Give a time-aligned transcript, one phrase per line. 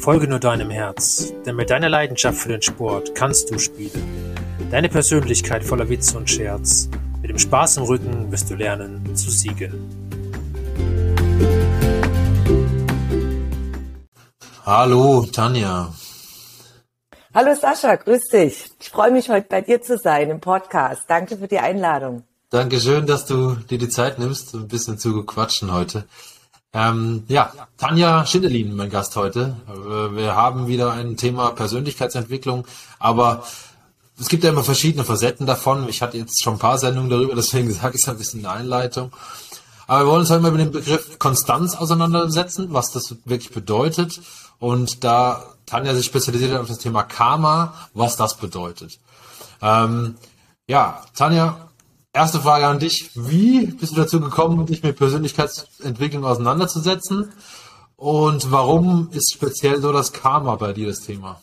[0.00, 4.34] Folge nur deinem Herz, denn mit deiner Leidenschaft für den Sport kannst du spielen.
[4.70, 6.88] Deine Persönlichkeit voller Witz und Scherz.
[7.20, 9.74] Mit dem Spaß im Rücken wirst du lernen zu siegen.
[14.64, 15.92] Hallo, Tanja.
[17.34, 18.70] Hallo Sascha, grüß dich.
[18.80, 21.02] Ich freue mich heute bei dir zu sein im Podcast.
[21.08, 22.24] Danke für die Einladung.
[22.48, 26.06] Dankeschön, dass du dir die Zeit nimmst, ein bisschen zu quatschen heute.
[26.72, 29.56] Ähm, ja, Tanja Schindelin, mein Gast heute.
[29.68, 32.64] Äh, wir haben wieder ein Thema Persönlichkeitsentwicklung,
[33.00, 33.42] aber
[34.20, 35.88] es gibt ja immer verschiedene Facetten davon.
[35.88, 38.44] Ich hatte jetzt schon ein paar Sendungen darüber, deswegen sage ich es ein bisschen in
[38.44, 39.10] der Einleitung.
[39.88, 44.20] Aber wir wollen uns heute mal mit dem Begriff Konstanz auseinandersetzen, was das wirklich bedeutet.
[44.60, 49.00] Und da Tanja sich spezialisiert hat auf das Thema Karma, was das bedeutet.
[49.60, 50.14] Ähm,
[50.68, 51.69] ja, Tanja,
[52.12, 53.12] Erste Frage an dich.
[53.14, 57.32] Wie bist du dazu gekommen, dich mit Persönlichkeitsentwicklung auseinanderzusetzen?
[57.94, 61.40] Und warum ist speziell so das Karma bei dir das Thema?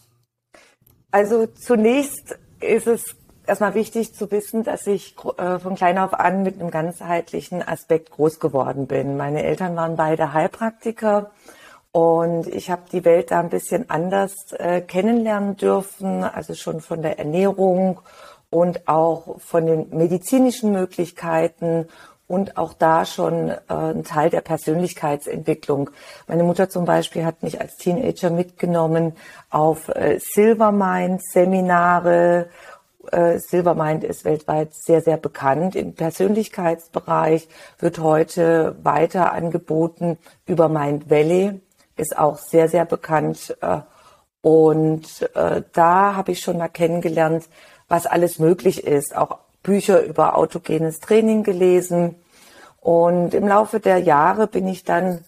[1.11, 6.43] Also zunächst ist es erstmal wichtig zu wissen, dass ich äh, von klein auf an
[6.43, 9.15] mit einem ganzheitlichen Aspekt groß geworden bin.
[9.15, 11.31] Meine Eltern waren beide Heilpraktiker
[11.93, 17.01] und ich habe die Welt da ein bisschen anders äh, kennenlernen dürfen, also schon von
[17.01, 18.01] der Ernährung
[18.49, 21.87] und auch von den medizinischen Möglichkeiten
[22.27, 25.89] und auch da schon äh, ein Teil der Persönlichkeitsentwicklung.
[26.27, 29.13] Meine Mutter zum Beispiel hat mich als Teenager mitgenommen
[29.49, 32.49] auf äh, Silvermind-Seminare.
[33.11, 35.77] Äh, Silvermind ist weltweit sehr, sehr bekannt.
[35.77, 37.47] Im Persönlichkeitsbereich
[37.79, 40.17] wird heute weiter angeboten.
[40.45, 41.61] Über Mind Valley
[41.95, 43.55] ist auch sehr, sehr bekannt.
[43.61, 43.79] Äh,
[44.41, 47.47] und äh, da habe ich schon mal kennengelernt,
[47.87, 49.15] was alles möglich ist.
[49.15, 52.15] Auch Bücher über autogenes Training gelesen.
[52.79, 55.25] Und im Laufe der Jahre bin ich dann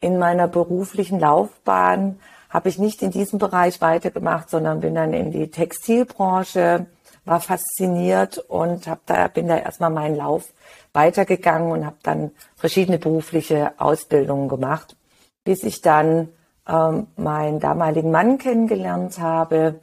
[0.00, 5.30] in meiner beruflichen Laufbahn, habe ich nicht in diesem Bereich weitergemacht, sondern bin dann in
[5.30, 6.86] die Textilbranche,
[7.24, 10.52] war fasziniert und hab da, bin da erstmal meinen Lauf
[10.92, 14.96] weitergegangen und habe dann verschiedene berufliche Ausbildungen gemacht,
[15.44, 16.28] bis ich dann
[16.68, 19.80] ähm, meinen damaligen Mann kennengelernt habe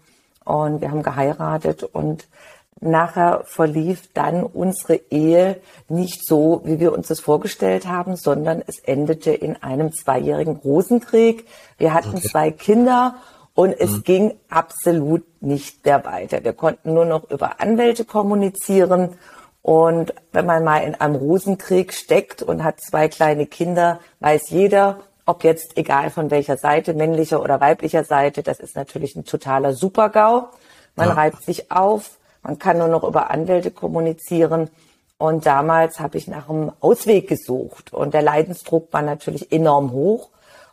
[0.50, 2.28] und wir haben geheiratet und
[2.82, 8.80] nachher verlief dann unsere Ehe nicht so, wie wir uns das vorgestellt haben, sondern es
[8.80, 11.46] endete in einem zweijährigen Rosenkrieg.
[11.78, 12.28] Wir hatten okay.
[12.28, 13.16] zwei Kinder
[13.54, 14.04] und es mhm.
[14.04, 16.44] ging absolut nicht mehr weiter.
[16.44, 19.18] Wir konnten nur noch über Anwälte kommunizieren.
[19.62, 25.00] Und wenn man mal in einem Rosenkrieg steckt und hat zwei kleine Kinder, weiß jeder,
[25.30, 29.74] ob jetzt egal von welcher Seite, männlicher oder weiblicher Seite, das ist natürlich ein totaler
[29.74, 30.50] Supergau.
[30.96, 31.14] Man ja.
[31.14, 34.72] reibt sich auf, man kann nur noch über Anwälte kommunizieren.
[35.20, 37.94] Und damals habe ich nach einem Ausweg gesucht.
[37.94, 40.30] Und der Leidensdruck war natürlich enorm hoch.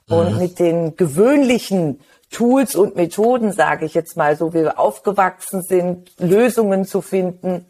[0.09, 0.39] Und mhm.
[0.39, 2.01] mit den gewöhnlichen
[2.31, 7.67] Tools und Methoden, sage ich jetzt mal, so wie wir aufgewachsen sind, Lösungen zu finden,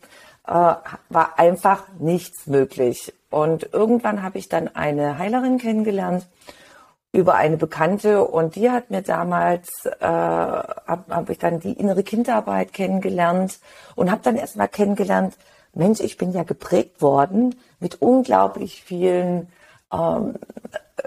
[0.46, 3.12] äh, war einfach nichts möglich.
[3.28, 6.28] Und irgendwann habe ich dann eine Heilerin kennengelernt
[7.12, 8.24] über eine Bekannte.
[8.24, 13.58] Und die hat mir damals, äh, habe hab ich dann die innere Kinderarbeit kennengelernt
[13.94, 15.36] und habe dann erstmal kennengelernt,
[15.72, 19.48] Mensch, ich bin ja geprägt worden mit unglaublich vielen
[19.92, 20.36] ähm,
[20.96, 21.02] äh,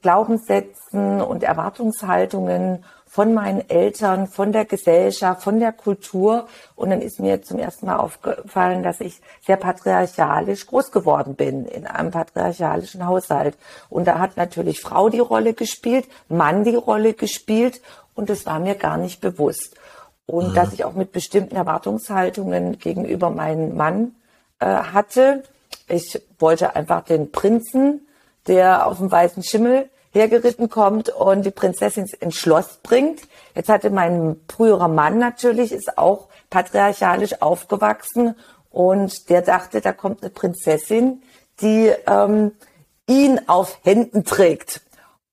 [0.00, 6.46] Glaubenssätzen und Erwartungshaltungen von meinen Eltern, von der Gesellschaft, von der Kultur.
[6.76, 11.64] Und dann ist mir zum ersten Mal aufgefallen, dass ich sehr patriarchalisch groß geworden bin
[11.64, 13.56] in einem patriarchalischen Haushalt.
[13.88, 17.80] Und da hat natürlich Frau die Rolle gespielt, Mann die Rolle gespielt.
[18.14, 19.74] Und das war mir gar nicht bewusst.
[20.26, 20.54] Und mhm.
[20.54, 24.12] dass ich auch mit bestimmten Erwartungshaltungen gegenüber meinem Mann
[24.60, 25.44] äh, hatte.
[25.88, 28.06] Ich wollte einfach den Prinzen,
[28.46, 33.20] der auf dem weißen Schimmel hergeritten kommt und die Prinzessin ins Schloss bringt.
[33.54, 38.34] Jetzt hatte mein früherer Mann natürlich, ist auch patriarchalisch aufgewachsen
[38.70, 41.22] und der dachte, da kommt eine Prinzessin,
[41.60, 42.52] die ähm,
[43.06, 44.82] ihn auf Händen trägt.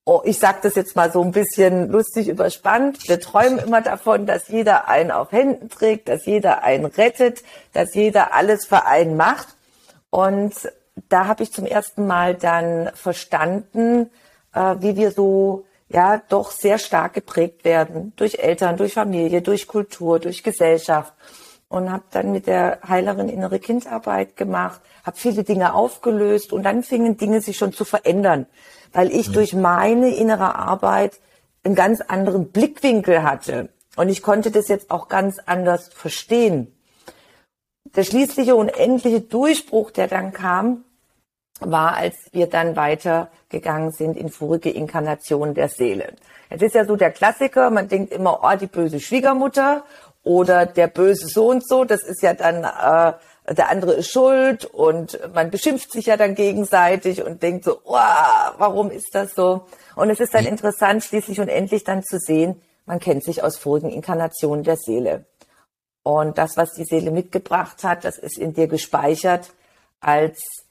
[0.05, 3.07] Oh, ich sage das jetzt mal so ein bisschen lustig überspannt.
[3.09, 7.43] Wir träumen immer davon, dass jeder einen auf Händen trägt, dass jeder einen rettet,
[7.73, 9.47] dass jeder alles für einen macht.
[10.11, 10.53] Und
[11.09, 14.11] da habe ich zum ersten Mal dann verstanden,
[14.55, 19.67] äh, wie wir so ja doch sehr stark geprägt werden durch Eltern, durch Familie, durch
[19.67, 21.13] Kultur, durch Gesellschaft
[21.67, 26.81] und habe dann mit der Heilerin innere Kindarbeit gemacht, habe viele Dinge aufgelöst und dann
[26.81, 28.47] fingen Dinge sich schon zu verändern,
[28.93, 29.33] weil ich mhm.
[29.33, 31.19] durch meine innere Arbeit
[31.63, 36.71] einen ganz anderen Blickwinkel hatte und ich konnte das jetzt auch ganz anders verstehen.
[37.95, 40.84] Der schließliche und endliche Durchbruch, der dann kam,
[41.59, 46.13] war, als wir dann weitergegangen sind in vorige Inkarnationen der Seele.
[46.49, 49.83] Jetzt ist ja so der Klassiker, man denkt immer, oh, die böse Schwiegermutter
[50.23, 54.65] oder der böse so und so, das ist ja dann, äh, der andere ist schuld
[54.65, 57.95] und man beschimpft sich ja dann gegenseitig und denkt so, oh,
[58.57, 59.65] warum ist das so?
[59.95, 63.57] Und es ist dann interessant, schließlich und endlich dann zu sehen, man kennt sich aus
[63.57, 65.25] vorigen Inkarnationen der Seele.
[66.03, 69.51] Und das, was die Seele mitgebracht hat, das ist in dir gespeichert
[69.99, 70.65] als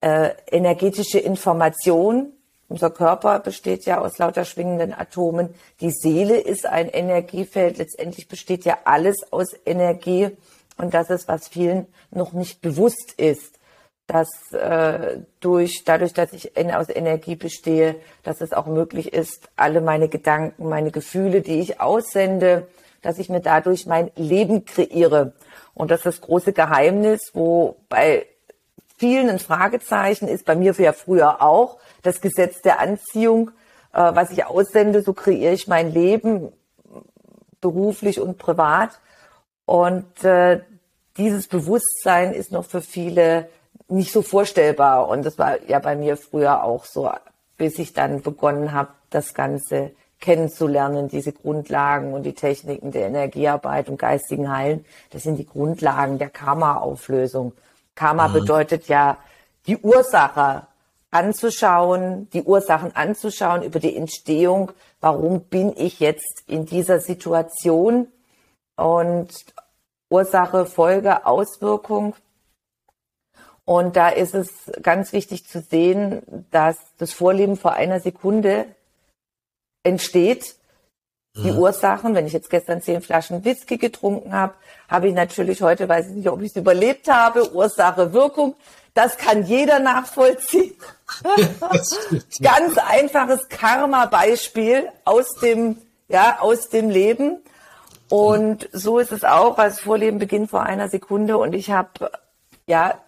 [0.00, 2.32] äh, energetische Information.
[2.68, 5.54] Unser Körper besteht ja aus lauter schwingenden Atomen.
[5.80, 7.78] Die Seele ist ein Energiefeld.
[7.78, 10.30] Letztendlich besteht ja alles aus Energie.
[10.76, 13.58] Und das ist, was vielen noch nicht bewusst ist,
[14.06, 19.80] dass äh, durch, dadurch, dass ich aus Energie bestehe, dass es auch möglich ist, alle
[19.80, 22.66] meine Gedanken, meine Gefühle, die ich aussende,
[23.02, 25.32] dass ich mir dadurch mein Leben kreiere.
[25.74, 28.26] Und das ist das große Geheimnis, wo bei
[29.00, 33.50] vielen ein Fragezeichen ist, bei mir ja früher auch, das Gesetz der Anziehung,
[33.94, 36.52] äh, was ich aussende, so kreiere ich mein Leben
[37.62, 39.00] beruflich und privat.
[39.64, 40.60] Und äh,
[41.16, 43.48] dieses Bewusstsein ist noch für viele
[43.88, 45.08] nicht so vorstellbar.
[45.08, 47.10] Und das war ja bei mir früher auch so,
[47.56, 53.88] bis ich dann begonnen habe, das Ganze kennenzulernen, diese Grundlagen und die Techniken der Energiearbeit
[53.88, 54.84] und geistigen Heilen.
[55.08, 57.54] Das sind die Grundlagen der Karma-Auflösung.
[58.00, 58.32] Karma mhm.
[58.32, 59.18] bedeutet ja,
[59.66, 60.66] die Ursache
[61.10, 64.72] anzuschauen, die Ursachen anzuschauen über die Entstehung.
[65.02, 68.08] Warum bin ich jetzt in dieser Situation?
[68.76, 69.28] Und
[70.08, 72.16] Ursache, Folge, Auswirkung.
[73.66, 74.48] Und da ist es
[74.80, 78.64] ganz wichtig zu sehen, dass das Vorleben vor einer Sekunde
[79.82, 80.56] entsteht
[81.36, 81.58] die mhm.
[81.58, 84.54] Ursachen, wenn ich jetzt gestern zehn Flaschen Whisky getrunken habe,
[84.88, 88.56] habe ich natürlich heute, weiß ich nicht, ob ich es überlebt habe, Ursache, Wirkung.
[88.94, 90.74] Das kann jeder nachvollziehen.
[92.42, 95.78] Ganz einfaches Karma-Beispiel aus dem,
[96.08, 97.38] ja, aus dem Leben.
[98.08, 101.38] Und so ist es auch, als Vorleben beginnt vor einer Sekunde.
[101.38, 102.10] Und ich habe,
[102.66, 102.98] ja,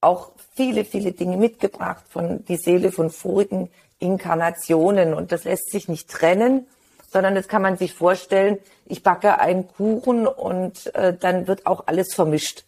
[0.00, 3.70] auch viele, viele Dinge mitgebracht von die Seele von vorigen
[4.00, 5.14] Inkarnationen.
[5.14, 6.66] Und das lässt sich nicht trennen
[7.12, 11.86] sondern das kann man sich vorstellen, ich backe einen Kuchen und äh, dann wird auch
[11.86, 12.64] alles vermischt.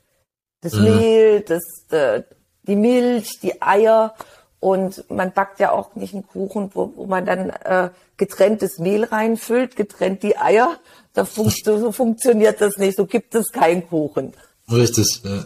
[0.60, 0.84] Das mhm.
[0.84, 2.22] Mehl, das, äh,
[2.64, 4.14] die Milch, die Eier
[4.60, 9.04] und man backt ja auch nicht einen Kuchen, wo, wo man dann äh, getrenntes Mehl
[9.04, 10.78] reinfüllt, getrennt die Eier.
[11.14, 14.32] Da funkt, so funktioniert das nicht, so gibt es keinen Kuchen.
[14.70, 15.44] Richtig, ja,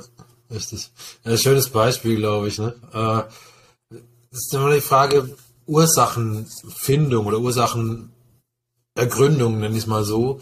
[0.51, 0.91] richtig.
[1.25, 2.59] Ja, schönes Beispiel, glaube ich.
[2.59, 2.75] Ne?
[2.93, 3.97] Äh,
[4.31, 5.35] das ist immer die Frage,
[5.67, 8.13] Ursachenfindung oder Ursachen
[8.97, 10.41] Ergründung, nenne ich es mal so.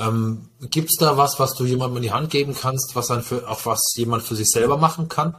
[0.00, 3.22] Ähm, Gibt es da was, was du jemandem in die Hand geben kannst, was dann
[3.22, 5.36] für, auch was jemand für sich selber machen kann?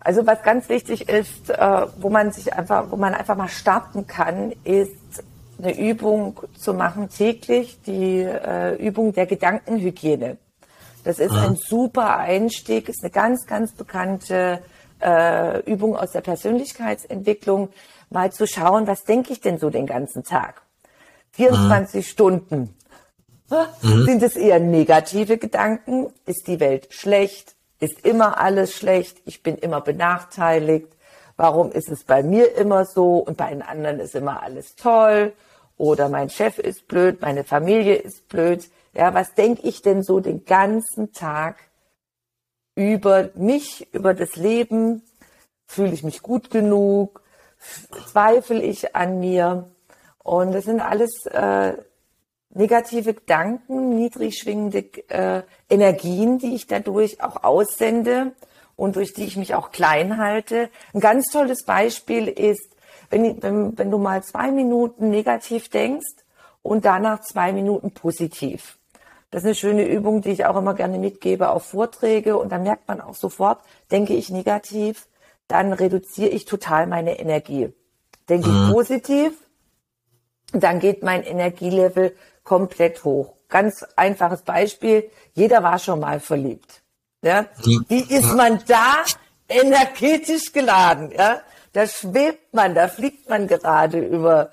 [0.00, 4.06] Also was ganz wichtig ist, äh, wo man sich einfach, wo man einfach mal starten
[4.06, 5.24] kann, ist
[5.58, 10.36] eine Übung zu machen täglich, die äh, Übung der Gedankenhygiene.
[11.04, 14.62] Das ist ein super Einstieg, ist eine ganz, ganz bekannte
[15.00, 17.68] äh, Übung aus der Persönlichkeitsentwicklung,
[18.10, 20.63] mal zu schauen, was denke ich denn so den ganzen Tag?
[21.34, 22.08] 24 mhm.
[22.08, 22.74] Stunden.
[23.82, 24.04] Mhm.
[24.04, 26.12] Sind es eher negative Gedanken?
[26.26, 27.54] Ist die Welt schlecht?
[27.80, 29.18] Ist immer alles schlecht?
[29.26, 30.88] Ich bin immer benachteiligt.
[31.36, 35.32] Warum ist es bei mir immer so und bei den anderen ist immer alles toll?
[35.76, 38.68] Oder mein Chef ist blöd, meine Familie ist blöd.
[38.92, 41.56] Ja, was denke ich denn so den ganzen Tag
[42.76, 45.02] über mich, über das Leben?
[45.66, 47.22] Fühle ich mich gut genug?
[48.12, 49.68] Zweifle ich an mir?
[50.24, 51.74] Und das sind alles äh,
[52.50, 54.78] negative Gedanken, niedrig schwingende
[55.08, 58.32] äh, Energien, die ich dadurch auch aussende
[58.74, 60.70] und durch die ich mich auch klein halte.
[60.92, 62.74] Ein ganz tolles Beispiel ist,
[63.10, 66.24] wenn, wenn, wenn du mal zwei Minuten negativ denkst
[66.62, 68.78] und danach zwei Minuten positiv.
[69.30, 72.38] Das ist eine schöne Übung, die ich auch immer gerne mitgebe auf Vorträge.
[72.38, 75.06] Und da merkt man auch sofort, denke ich negativ,
[75.48, 77.72] dann reduziere ich total meine Energie.
[78.28, 78.68] Denke mhm.
[78.68, 79.43] ich positiv,
[80.60, 83.34] dann geht mein Energielevel komplett hoch.
[83.48, 85.10] Ganz einfaches Beispiel.
[85.32, 86.82] Jeder war schon mal verliebt.
[87.22, 87.46] Ja?
[87.88, 89.04] Wie ist man da
[89.48, 91.12] energetisch geladen?
[91.16, 91.40] Ja?
[91.72, 94.50] Da schwebt man, da fliegt man gerade über,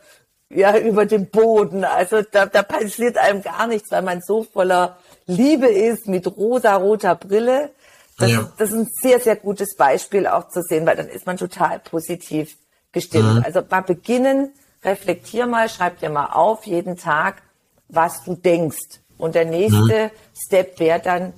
[0.50, 1.84] ja, über den Boden.
[1.84, 7.16] Also da, da passiert einem gar nichts, weil man so voller Liebe ist mit rosa-roter
[7.16, 7.72] Brille.
[8.18, 8.52] Das, ja.
[8.58, 11.80] das ist ein sehr, sehr gutes Beispiel auch zu sehen, weil dann ist man total
[11.80, 12.58] positiv
[12.92, 13.36] gestimmt.
[13.36, 13.44] Mhm.
[13.46, 17.42] Also mal beginnen, reflektier mal, schreib dir mal auf jeden Tag,
[17.88, 19.02] was du denkst.
[19.18, 20.12] Und der nächste mhm.
[20.34, 21.34] Step wäre dann,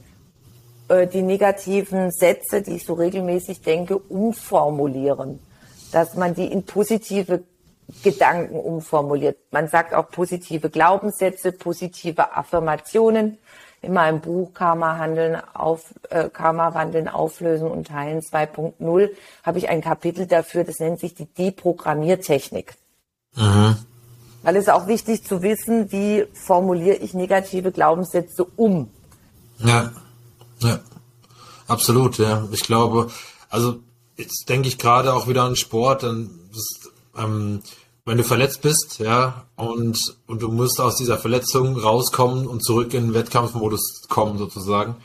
[0.87, 5.39] äh, die negativen Sätze, die ich so regelmäßig denke, umformulieren.
[5.91, 7.43] Dass man die in positive
[8.03, 9.37] Gedanken umformuliert.
[9.51, 13.37] Man sagt auch positive Glaubenssätze, positive Affirmationen.
[13.81, 19.09] In meinem Buch Karma Handeln auf äh, Karma Wandeln Auflösen und Teilen 2.0
[19.43, 22.75] habe ich ein Kapitel dafür, das nennt sich die Deprogrammiertechnik.
[23.35, 23.77] Mhm.
[24.43, 28.89] Weil es ist auch wichtig zu wissen, wie formuliere ich negative Glaubenssätze um.
[29.59, 29.91] Ja,
[30.59, 30.79] ja,
[31.67, 32.47] absolut, ja.
[32.51, 33.09] Ich glaube,
[33.49, 33.79] also
[34.17, 36.29] jetzt denke ich gerade auch wieder an Sport, dann
[37.17, 37.61] ähm,
[38.05, 39.97] wenn du verletzt bist, ja, und,
[40.27, 44.95] und du musst aus dieser Verletzung rauskommen und zurück in den Wettkampfmodus kommen, sozusagen.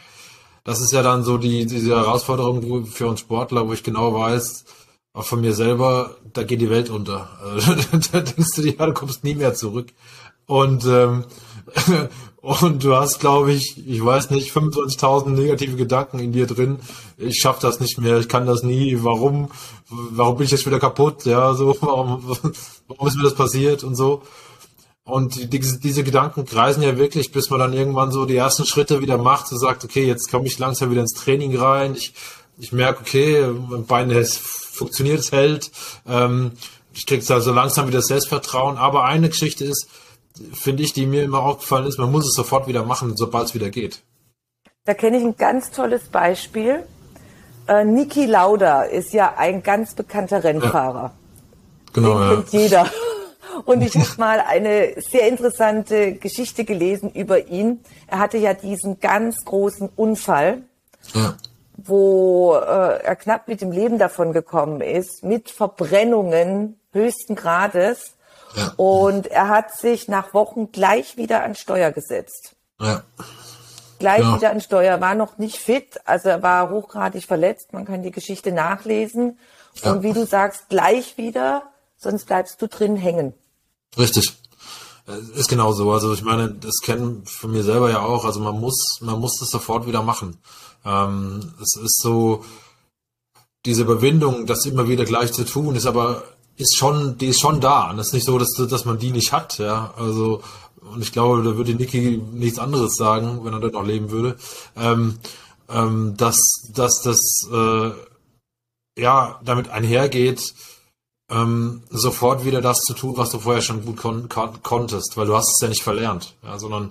[0.64, 4.64] Das ist ja dann so die, diese Herausforderung für uns Sportler, wo ich genau weiß,
[5.18, 7.28] auch von mir selber, da geht die Welt unter.
[8.12, 9.88] da denkst du dir, ja, du kommst nie mehr zurück.
[10.46, 11.24] Und, ähm,
[12.40, 16.78] und du hast, glaube ich, ich weiß nicht, 25.000 negative Gedanken in dir drin.
[17.16, 18.98] Ich schaffe das nicht mehr, ich kann das nie.
[19.02, 19.50] Warum?
[19.90, 21.24] Warum bin ich jetzt wieder kaputt?
[21.24, 22.22] Ja, so, warum,
[22.86, 24.22] warum ist mir das passiert und so.
[25.02, 29.00] Und diese, diese Gedanken kreisen ja wirklich, bis man dann irgendwann so die ersten Schritte
[29.00, 31.96] wieder macht und sagt, okay, jetzt komme ich langsam wieder ins Training rein.
[31.96, 32.14] Ich,
[32.60, 35.70] ich merke, okay, mein Bein ist, funktioniert, es hält.
[36.06, 36.52] Ähm,
[36.94, 38.76] ich kriege da so langsam wieder Selbstvertrauen.
[38.78, 39.88] Aber eine Geschichte ist,
[40.52, 43.54] finde ich, die mir immer aufgefallen ist, man muss es sofort wieder machen, sobald es
[43.54, 44.02] wieder geht.
[44.84, 46.84] Da kenne ich ein ganz tolles Beispiel.
[47.66, 51.02] Äh, Niki Lauda ist ja ein ganz bekannter Rennfahrer.
[51.02, 51.12] Ja.
[51.92, 52.34] Genau, Den ja.
[52.36, 52.90] kennt jeder.
[53.64, 57.80] Und ich habe mal eine sehr interessante Geschichte gelesen über ihn.
[58.06, 60.62] Er hatte ja diesen ganz großen Unfall,
[61.14, 61.36] ja.
[61.78, 68.16] Wo äh, er knapp mit dem Leben davon gekommen ist, mit Verbrennungen höchsten Grades.
[68.56, 68.72] Ja.
[68.76, 72.56] Und er hat sich nach Wochen gleich wieder an Steuer gesetzt.
[72.80, 73.02] Ja.
[74.00, 74.36] Gleich ja.
[74.36, 78.12] wieder an Steuer, war noch nicht fit, also er war hochgradig verletzt, man kann die
[78.12, 79.38] Geschichte nachlesen.
[79.82, 81.62] Und wie du sagst, gleich wieder,
[81.96, 83.34] sonst bleibst du drin hängen.
[83.96, 84.36] Richtig.
[85.34, 85.90] Ist genau so.
[85.90, 88.24] Also ich meine, das kennen von mir selber ja auch.
[88.24, 90.36] Also man muss, man muss das sofort wieder machen.
[90.84, 92.44] Ähm, es ist so,
[93.64, 96.24] diese Überwindung, das immer wieder gleich zu tun, ist aber
[96.56, 97.90] ist schon, die ist schon da.
[97.90, 99.94] Und es ist nicht so, dass, dass man die nicht hat, ja.
[99.96, 100.42] Also,
[100.92, 104.36] und ich glaube, da würde Niki nichts anderes sagen, wenn er dort noch leben würde.
[104.76, 105.18] Ähm,
[105.68, 106.38] ähm, dass,
[106.74, 107.20] dass das
[107.52, 107.90] äh,
[109.00, 110.54] ja damit einhergeht,
[111.30, 115.26] ähm, sofort wieder das zu tun, was du vorher schon gut kon kon konntest, weil
[115.26, 116.90] du hast es ja nicht verlernt, ja, sondern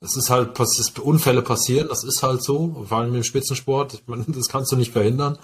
[0.00, 4.48] es ist halt, es Unfälle passieren, das ist halt so, vor allem im Spitzensport, das
[4.48, 5.38] kannst du nicht verhindern,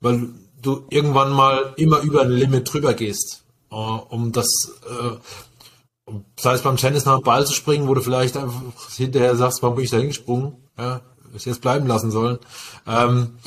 [0.00, 0.28] weil
[0.60, 4.48] du irgendwann mal immer über ein Limit drüber gehst, äh, um das,
[4.88, 8.62] äh, sei es beim Tennis nach dem Ball zu springen, wo du vielleicht einfach
[8.96, 11.00] hinterher sagst, warum bin ich da hingesprungen, ja,
[11.34, 12.38] ich jetzt bleiben lassen sollen,
[12.86, 13.38] ähm,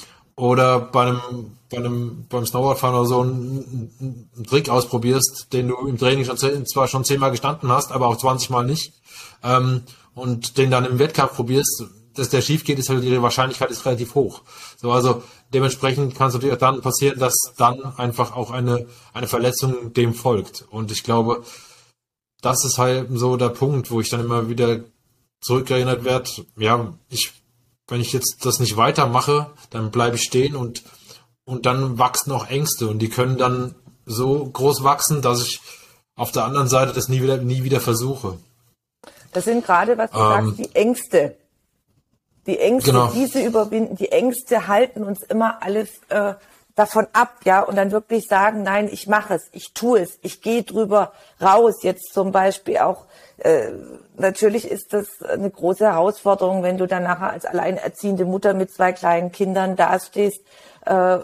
[0.41, 3.91] oder bei einem, bei einem, beim Snowboardfahren oder so einen,
[4.35, 8.17] einen, Trick ausprobierst, den du im Training schon zwar schon zehnmal gestanden hast, aber auch
[8.17, 8.91] 20 Mal nicht,
[9.43, 9.83] ähm,
[10.15, 11.83] und den dann im Wettkampf probierst,
[12.15, 14.41] dass der schief geht, ist halt die Wahrscheinlichkeit ist relativ hoch.
[14.77, 15.21] So, also
[15.53, 20.15] dementsprechend kann es natürlich auch dann passieren, dass dann einfach auch eine, eine Verletzung dem
[20.15, 20.65] folgt.
[20.71, 21.43] Und ich glaube,
[22.41, 24.79] das ist halt so der Punkt, wo ich dann immer wieder
[25.39, 27.31] zurückerinnert werde, ja, ich,
[27.91, 30.83] wenn ich jetzt das nicht weitermache, dann bleibe ich stehen und,
[31.43, 35.61] und dann wachsen auch Ängste und die können dann so groß wachsen, dass ich
[36.15, 38.37] auf der anderen Seite das nie wieder, nie wieder versuche.
[39.33, 41.37] Das sind gerade, was du ähm, sagst, die Ängste.
[42.47, 43.11] Die Ängste, genau.
[43.13, 46.33] diese überwinden, die Ängste halten uns immer alles äh,
[46.75, 50.41] davon ab, ja, und dann wirklich sagen, nein, ich mache es, ich tue es, ich
[50.41, 51.11] gehe drüber
[51.41, 51.83] raus.
[51.83, 53.05] Jetzt zum Beispiel auch,
[53.37, 53.71] äh,
[54.15, 58.93] natürlich ist das eine große Herausforderung, wenn du dann nachher als alleinerziehende Mutter mit zwei
[58.93, 60.41] kleinen Kindern dastehst,
[60.85, 61.17] äh,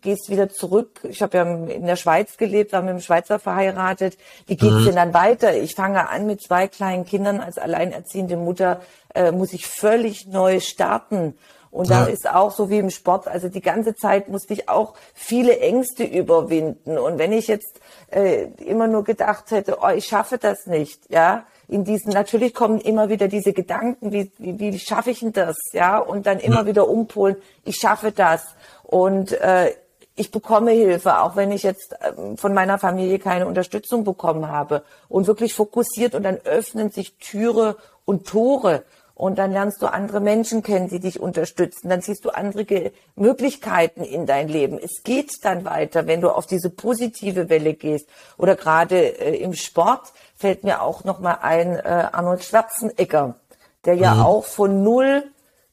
[0.00, 1.00] gehst wieder zurück.
[1.04, 4.16] Ich habe ja in der Schweiz gelebt, war mit einem Schweizer verheiratet.
[4.46, 4.84] Wie geht's mhm.
[4.86, 5.54] denn dann weiter?
[5.56, 8.80] Ich fange an mit zwei kleinen Kindern als alleinerziehende Mutter,
[9.14, 11.36] äh, muss ich völlig neu starten.
[11.74, 12.06] Und da ja.
[12.06, 16.04] ist auch so wie im Sport, also die ganze Zeit musste ich auch viele Ängste
[16.04, 16.96] überwinden.
[16.98, 17.80] Und wenn ich jetzt
[18.12, 22.80] äh, immer nur gedacht hätte, oh, ich schaffe das nicht, ja, in diesen, natürlich kommen
[22.80, 26.60] immer wieder diese Gedanken, wie, wie, wie schaffe ich denn das, ja, und dann immer
[26.60, 26.66] ja.
[26.66, 28.54] wieder umpolen, ich schaffe das.
[28.84, 29.72] Und äh,
[30.14, 34.84] ich bekomme Hilfe, auch wenn ich jetzt ähm, von meiner Familie keine Unterstützung bekommen habe.
[35.08, 38.84] Und wirklich fokussiert und dann öffnen sich Türe und Tore.
[39.14, 41.88] Und dann lernst du andere Menschen kennen, die dich unterstützen.
[41.88, 44.78] Dann siehst du andere Möglichkeiten in dein Leben.
[44.78, 48.08] Es geht dann weiter, wenn du auf diese positive Welle gehst.
[48.38, 53.36] Oder gerade äh, im Sport fällt mir auch noch mal ein äh, Arnold Schwarzenegger,
[53.84, 54.22] der ja mhm.
[54.22, 55.22] auch von null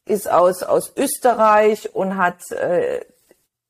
[0.06, 3.02] ist aus, aus Österreich und hat äh,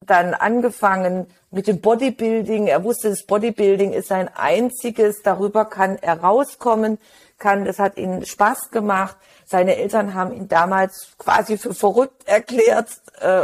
[0.01, 2.67] dann angefangen mit dem Bodybuilding.
[2.67, 6.97] Er wusste, das Bodybuilding ist sein einziges, darüber kann er rauskommen,
[7.41, 9.17] kann, das hat ihm Spaß gemacht.
[9.45, 12.87] Seine Eltern haben ihn damals quasi für verrückt erklärt,
[13.19, 13.41] äh,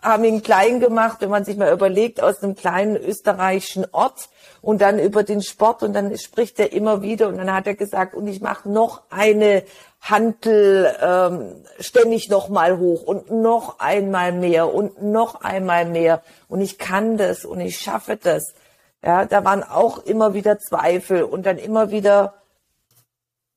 [0.00, 4.28] haben ihn klein gemacht, wenn man sich mal überlegt, aus einem kleinen österreichischen Ort
[4.62, 7.74] und dann über den Sport und dann spricht er immer wieder und dann hat er
[7.74, 9.64] gesagt, und ich mache noch eine
[10.00, 16.60] Handel ähm, ständig noch mal hoch und noch einmal mehr und noch einmal mehr und
[16.60, 18.54] ich kann das und ich schaffe das.
[19.02, 22.34] Ja, da waren auch immer wieder Zweifel und dann immer wieder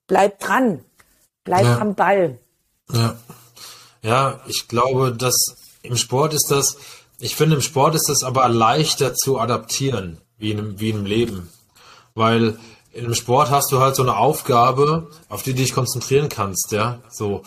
[0.08, 0.84] bleib dran,
[1.44, 1.78] bleib ja.
[1.80, 2.40] am Ball.
[2.92, 3.16] Ja.
[4.02, 5.36] Ja, ich glaube, dass
[5.82, 6.78] im Sport ist das,
[7.20, 11.50] ich finde im Sport ist das aber leichter zu adaptieren, wie in, wie im Leben.
[12.16, 12.58] Weil
[12.96, 17.00] einem Sport hast du halt so eine Aufgabe, auf die du dich konzentrieren kannst, ja,
[17.10, 17.44] so.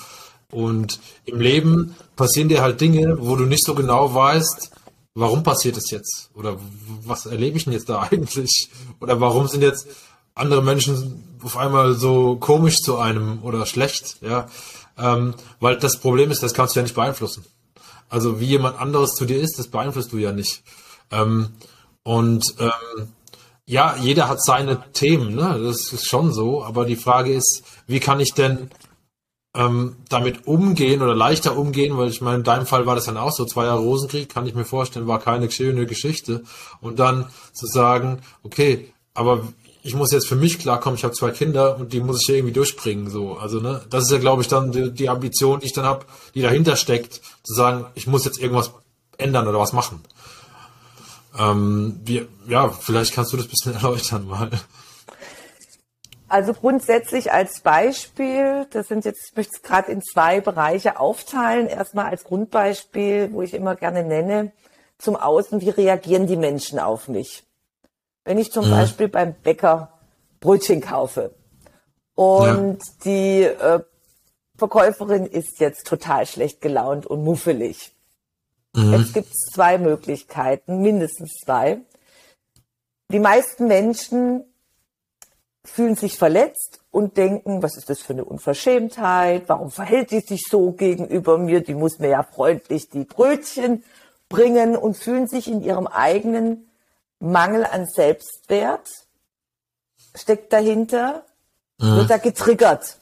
[0.51, 4.71] Und im Leben passieren dir halt Dinge, wo du nicht so genau weißt,
[5.15, 6.31] warum passiert es jetzt?
[6.35, 6.59] Oder
[7.05, 8.71] was erlebe ich denn jetzt da eigentlich?
[9.01, 9.87] Oder warum sind jetzt
[10.35, 14.47] andere Menschen auf einmal so komisch zu einem oder schlecht, ja?
[14.99, 17.45] Ähm, weil das Problem ist, das kannst du ja nicht beeinflussen.
[18.09, 20.63] Also wie jemand anderes zu dir ist, das beeinflusst du ja nicht.
[21.11, 21.51] Ähm,
[22.03, 23.09] und ähm,
[23.67, 25.61] ja, jeder hat seine Themen, ne?
[25.63, 26.65] das ist schon so.
[26.65, 28.71] Aber die Frage ist, wie kann ich denn
[29.55, 33.17] ähm, damit umgehen oder leichter umgehen, weil ich meine, in deinem Fall war das dann
[33.17, 36.43] auch so, zwei Jahre Rosenkrieg, kann ich mir vorstellen, war keine schöne Geschichte.
[36.81, 39.49] Und dann zu sagen, okay, aber
[39.83, 42.53] ich muss jetzt für mich klarkommen, ich habe zwei Kinder und die muss ich irgendwie
[42.53, 43.09] durchbringen.
[43.09, 43.35] So.
[43.35, 46.05] Also, ne, das ist ja, glaube ich, dann die, die Ambition, die ich dann habe,
[46.35, 48.73] die dahinter steckt, zu sagen, ich muss jetzt irgendwas
[49.17, 50.03] ändern oder was machen.
[51.39, 54.51] Ähm, wie, ja, vielleicht kannst du das ein bisschen erläutern mal.
[56.29, 61.67] Also grundsätzlich als Beispiel, das sind jetzt, ich möchte es gerade in zwei Bereiche aufteilen.
[61.67, 64.53] Erstmal als Grundbeispiel, wo ich immer gerne nenne,
[64.99, 67.43] zum Außen, wie reagieren die Menschen auf mich?
[68.25, 68.73] Wenn ich zum mhm.
[68.73, 69.99] Beispiel beim Bäcker
[70.41, 71.35] Brötchen kaufe
[72.15, 72.93] und ja.
[73.05, 73.81] die äh,
[74.57, 77.95] Verkäuferin ist jetzt total schlecht gelaunt und muffelig,
[78.75, 78.93] Mhm.
[78.93, 81.81] Jetzt gibt es zwei Möglichkeiten, mindestens zwei.
[83.11, 84.45] Die meisten Menschen
[85.65, 89.45] fühlen sich verletzt und denken, was ist das für eine Unverschämtheit?
[89.49, 91.61] Warum verhält die sich so gegenüber mir?
[91.61, 93.85] Die muss mir ja freundlich die Brötchen
[94.29, 96.70] bringen und fühlen sich in ihrem eigenen
[97.21, 98.89] Mangel an Selbstwert,
[100.15, 101.25] steckt dahinter,
[101.79, 101.97] mhm.
[101.97, 102.97] wird da getriggert.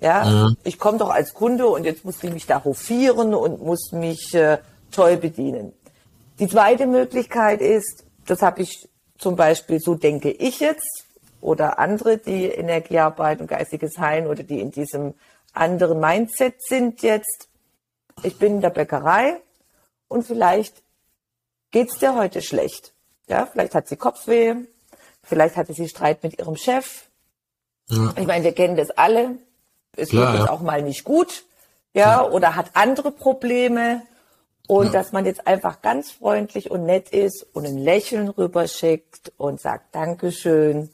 [0.00, 0.56] Ja, mhm.
[0.64, 4.32] ich komme doch als Kunde und jetzt muss ich mich da hofieren und muss mich
[4.34, 4.58] äh,
[4.90, 5.72] toll bedienen.
[6.38, 11.04] Die zweite Möglichkeit ist, das habe ich zum Beispiel, so denke ich jetzt,
[11.40, 15.14] oder andere, die Energiearbeit und geistiges Heilen oder die in diesem
[15.52, 17.48] anderen Mindset sind jetzt.
[18.22, 19.40] Ich bin in der Bäckerei
[20.08, 20.82] und vielleicht
[21.70, 22.92] geht's dir heute schlecht.
[23.28, 24.54] Ja, vielleicht hat sie Kopfweh,
[25.22, 27.08] vielleicht hatte sie Streit mit ihrem Chef.
[27.88, 28.12] Ja.
[28.16, 29.36] Ich meine, wir kennen das alle.
[29.96, 30.50] Es Klar, geht ja.
[30.50, 31.44] auch mal nicht gut.
[31.94, 34.02] Ja, ja, oder hat andere Probleme
[34.66, 39.60] und dass man jetzt einfach ganz freundlich und nett ist und ein Lächeln rüberschickt und
[39.60, 40.90] sagt Dankeschön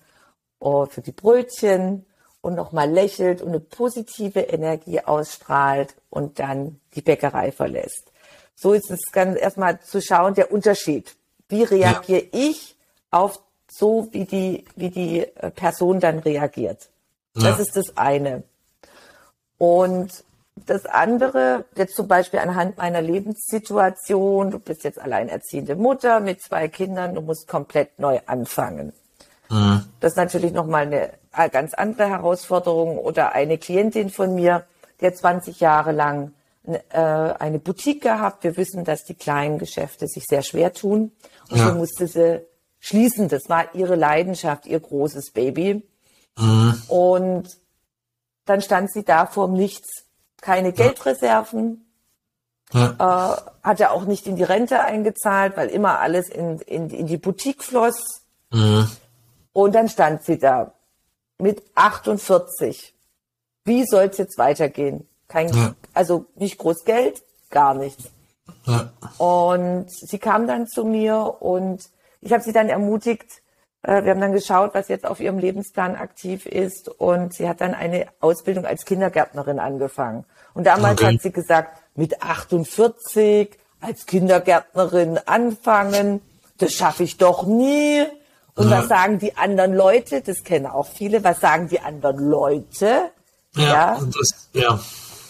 [0.61, 2.07] oh, für die Brötchen
[2.41, 8.13] und nochmal lächelt und eine positive Energie ausstrahlt und dann die Bäckerei verlässt.
[8.55, 11.17] So ist es ganz erstmal zu schauen, der Unterschied.
[11.49, 12.29] Wie reagiere ja.
[12.33, 12.77] ich
[13.11, 16.89] auf so, wie die, wie die äh, Person dann reagiert?
[17.37, 17.51] Ja.
[17.51, 18.45] Das ist das eine.
[19.59, 20.25] Und
[20.67, 26.69] das andere, jetzt zum Beispiel anhand meiner Lebenssituation, du bist jetzt alleinerziehende Mutter mit zwei
[26.69, 28.93] Kindern, du musst komplett neu anfangen.
[29.51, 29.85] Mhm.
[30.01, 32.99] Das ist natürlich nochmal eine äh, ganz andere Herausforderung.
[32.99, 34.65] Oder eine Klientin von mir,
[35.01, 36.33] die hat 20 Jahre lang
[36.67, 38.45] eine Boutique gehabt.
[38.45, 41.13] Wir wissen, dass die kleinen Geschäfte sich sehr schwer tun.
[41.51, 41.69] Und ja.
[41.69, 42.47] so musste sie
[42.81, 43.29] schließen.
[43.29, 45.83] Das war ihre Leidenschaft, ihr großes Baby.
[46.39, 46.83] Mhm.
[46.89, 47.49] Und
[48.47, 50.05] dann stand sie da vor Nichts
[50.41, 51.87] keine Geldreserven,
[52.73, 52.91] ja.
[52.93, 57.07] äh, hat er auch nicht in die Rente eingezahlt, weil immer alles in, in, in
[57.07, 58.23] die Boutique floss.
[58.51, 58.91] Mhm.
[59.55, 60.75] Und dann stand sie da
[61.39, 62.95] mit 48.
[63.65, 65.09] Wie soll es jetzt weitergehen?
[65.29, 65.75] Kein, ja.
[65.93, 68.05] Also nicht groß Geld, gar nichts.
[68.67, 68.91] Ja.
[69.19, 71.89] Und sie kam dann zu mir und
[72.21, 73.43] ich habe sie dann ermutigt,
[73.83, 77.61] äh, wir haben dann geschaut, was jetzt auf ihrem Lebensplan aktiv ist und sie hat
[77.61, 80.25] dann eine Ausbildung als Kindergärtnerin angefangen.
[80.55, 81.15] Und damals okay.
[81.15, 86.23] hat sie gesagt, mit 48 als Kindergärtnerin anfangen,
[86.59, 88.05] das schaffe ich doch nie.
[88.55, 88.79] Und ja.
[88.79, 90.23] was sagen die anderen Leute?
[90.23, 91.25] Das kennen auch viele.
[91.25, 93.11] Was sagen die anderen Leute?
[93.57, 94.01] Ja, ja.
[94.01, 94.81] Das, ja.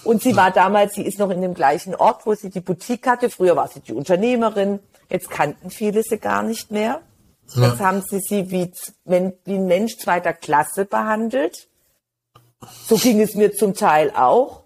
[0.04, 3.06] Und sie war damals, sie ist noch in dem gleichen Ort, wo sie die Boutique
[3.06, 3.30] hatte.
[3.30, 4.80] Früher war sie die Unternehmerin.
[5.08, 7.00] Jetzt kannten viele sie gar nicht mehr.
[7.54, 7.68] Ja.
[7.68, 8.70] Jetzt haben sie sie wie,
[9.04, 11.68] wie ein Mensch zweiter Klasse behandelt.
[12.86, 14.62] So ging es mir zum Teil auch.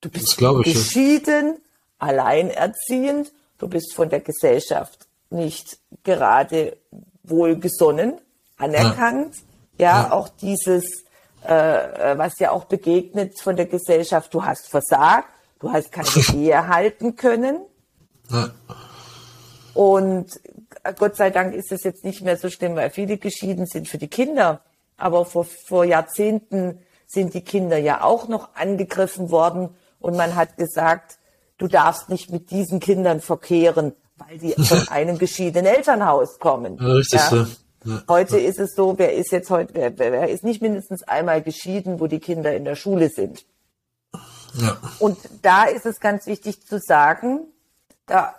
[0.00, 1.58] Du bist geschieden,
[1.98, 3.32] alleinerziehend.
[3.58, 6.76] Du bist von der Gesellschaft nicht gerade
[7.22, 8.18] wohlgesonnen,
[8.56, 9.36] anerkannt.
[9.78, 10.12] Ja, ja, ja.
[10.12, 11.04] auch dieses,
[11.44, 15.28] äh, was ja auch begegnet von der Gesellschaft, du hast versagt,
[15.58, 17.60] du hast keine Ehe halten können.
[18.30, 18.50] Ja.
[19.74, 20.40] Und
[20.98, 23.98] Gott sei Dank ist es jetzt nicht mehr so schlimm, weil viele geschieden sind für
[23.98, 24.60] die Kinder.
[24.96, 30.56] Aber vor, vor Jahrzehnten sind die Kinder ja auch noch angegriffen worden und man hat
[30.56, 31.18] gesagt,
[31.58, 36.78] du darfst nicht mit diesen Kindern verkehren, weil die von einem geschiedenen Elternhaus kommen.
[36.78, 37.28] Ja, richtig ja.
[37.28, 37.46] so.
[37.84, 38.02] Ja.
[38.08, 42.00] Heute ist es so, wer ist jetzt heute, wer, wer ist nicht mindestens einmal geschieden,
[42.00, 43.44] wo die Kinder in der Schule sind.
[44.54, 44.78] Ja.
[44.98, 47.40] Und da ist es ganz wichtig zu sagen,
[48.06, 48.34] da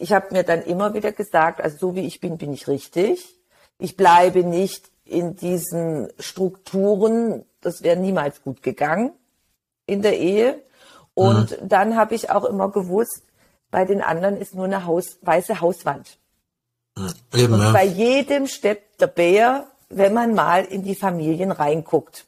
[0.00, 3.36] ich habe mir dann immer wieder gesagt, also so wie ich bin, bin ich richtig.
[3.78, 9.12] Ich bleibe nicht in diesen Strukturen, das wäre niemals gut gegangen
[9.86, 10.62] in der Ehe.
[11.14, 11.68] Und mhm.
[11.68, 13.22] dann habe ich auch immer gewusst,
[13.70, 16.18] bei den anderen ist nur eine Haus, weiße Hauswand.
[17.34, 22.26] Eben, und bei jedem steppt der Bär, wenn man mal in die Familien reinguckt.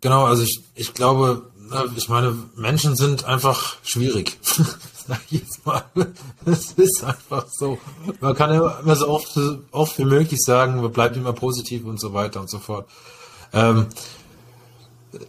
[0.00, 1.50] Genau, also ich, ich glaube,
[1.96, 4.38] ich meine, Menschen sind einfach schwierig.
[5.06, 5.84] Sag ich jetzt mal.
[6.46, 7.78] Es ist einfach so.
[8.20, 9.38] Man kann immer so oft,
[9.72, 12.88] oft wie möglich sagen, man bleibt immer positiv und so weiter und so fort.
[13.52, 13.86] Ähm,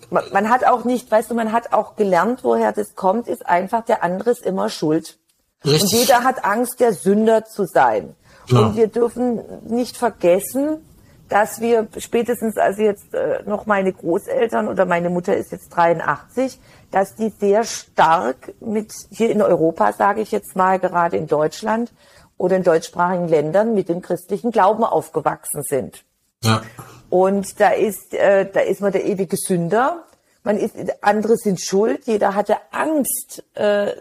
[0.09, 3.45] man, man, hat auch nicht, weißt du, man hat auch gelernt, woher das kommt, ist
[3.45, 5.17] einfach, der andere ist immer schuld.
[5.63, 5.81] Richtig.
[5.81, 8.15] Und jeder hat Angst, der Sünder zu sein.
[8.47, 8.59] Ja.
[8.59, 10.85] Und wir dürfen nicht vergessen,
[11.29, 16.59] dass wir spätestens als jetzt äh, noch meine Großeltern oder meine Mutter ist jetzt 83,
[16.91, 21.93] dass die sehr stark mit hier in Europa, sage ich jetzt mal, gerade in Deutschland
[22.37, 26.03] oder in deutschsprachigen Ländern mit dem christlichen Glauben aufgewachsen sind.
[26.43, 26.63] Ja.
[27.09, 30.03] Und da ist, äh, da ist man der ewige Sünder.
[30.43, 32.07] Man ist, andere sind schuld.
[32.07, 33.93] Jeder hatte Angst, äh,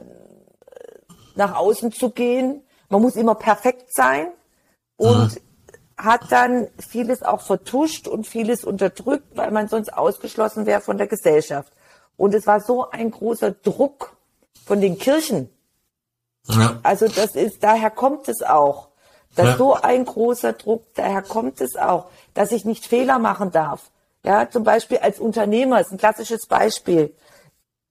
[1.40, 2.62] nach außen zu gehen.
[2.88, 4.28] Man muss immer perfekt sein.
[4.96, 5.50] Und mhm
[6.04, 11.06] hat dann vieles auch vertuscht und vieles unterdrückt, weil man sonst ausgeschlossen wäre von der
[11.06, 11.72] Gesellschaft.
[12.16, 14.16] Und es war so ein großer Druck
[14.64, 15.50] von den Kirchen.
[16.46, 16.78] Ja.
[16.82, 18.88] Also das ist, daher kommt es auch.
[19.36, 19.56] Dass ja.
[19.58, 23.90] so ein großer Druck, daher kommt es auch, dass ich nicht Fehler machen darf.
[24.24, 27.14] Ja, zum Beispiel als Unternehmer ist ein klassisches Beispiel.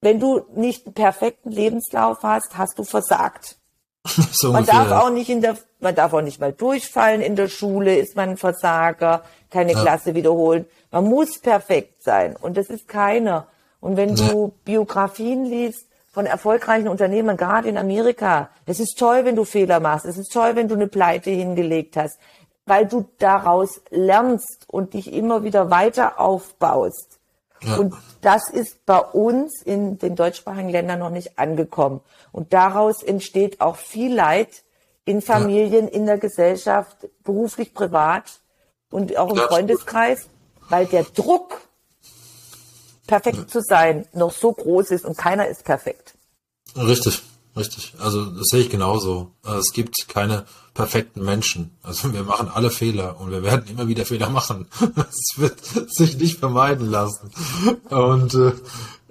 [0.01, 3.57] Wenn du nicht einen perfekten Lebenslauf hast, hast du versagt.
[4.31, 7.49] So man darf auch nicht in der, man darf auch nicht mal durchfallen in der
[7.49, 9.81] Schule, ist man ein Versager, keine ja.
[9.81, 10.65] Klasse wiederholen.
[10.91, 13.47] Man muss perfekt sein und das ist keiner.
[13.81, 14.29] Und wenn ja.
[14.29, 19.79] du Biografien liest von erfolgreichen Unternehmern, gerade in Amerika, es ist toll, wenn du Fehler
[19.79, 22.19] machst, es ist toll, wenn du eine Pleite hingelegt hast,
[22.65, 27.18] weil du daraus lernst und dich immer wieder weiter aufbaust.
[27.61, 27.77] Ja.
[27.77, 32.01] Und das ist bei uns in den deutschsprachigen Ländern noch nicht angekommen.
[32.31, 34.63] Und daraus entsteht auch viel Leid
[35.05, 35.93] in Familien, ja.
[35.93, 38.41] in der Gesellschaft, beruflich, privat
[38.91, 39.47] und auch im ja.
[39.47, 40.27] Freundeskreis,
[40.69, 41.61] weil der Druck,
[43.07, 46.13] perfekt zu sein, noch so groß ist und keiner ist perfekt.
[46.75, 47.23] Richtig.
[47.55, 47.93] Richtig.
[47.99, 49.31] Also das sehe ich genauso.
[49.43, 51.71] Also, es gibt keine perfekten Menschen.
[51.83, 54.67] Also wir machen alle Fehler und wir werden immer wieder Fehler machen.
[55.09, 55.59] Es wird
[55.91, 57.31] sich nicht vermeiden lassen.
[57.89, 58.53] Und äh,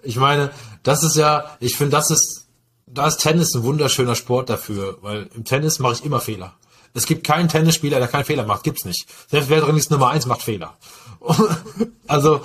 [0.02, 0.50] ich meine,
[0.82, 2.46] das ist ja, ich finde, das ist,
[2.86, 6.54] da ist Tennis ein wunderschöner Sport dafür, weil im Tennis mache ich immer Fehler.
[6.94, 8.62] Es gibt keinen Tennisspieler, der keinen Fehler macht.
[8.62, 9.06] Gibt's nicht.
[9.28, 10.76] Selbst wer drin ist Nummer eins macht Fehler.
[12.06, 12.40] also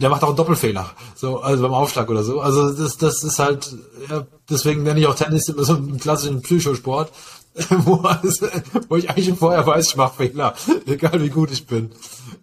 [0.00, 2.40] der macht auch einen Doppelfehler, so also beim Aufschlag oder so.
[2.40, 3.74] Also das, das ist halt,
[4.10, 7.12] ja, deswegen nenne ich auch Tennis immer so einen klassischen Psychosport,
[7.70, 8.42] wo, alles,
[8.88, 10.54] wo ich eigentlich vorher weiß, ich mache Fehler,
[10.86, 11.90] egal wie gut ich bin.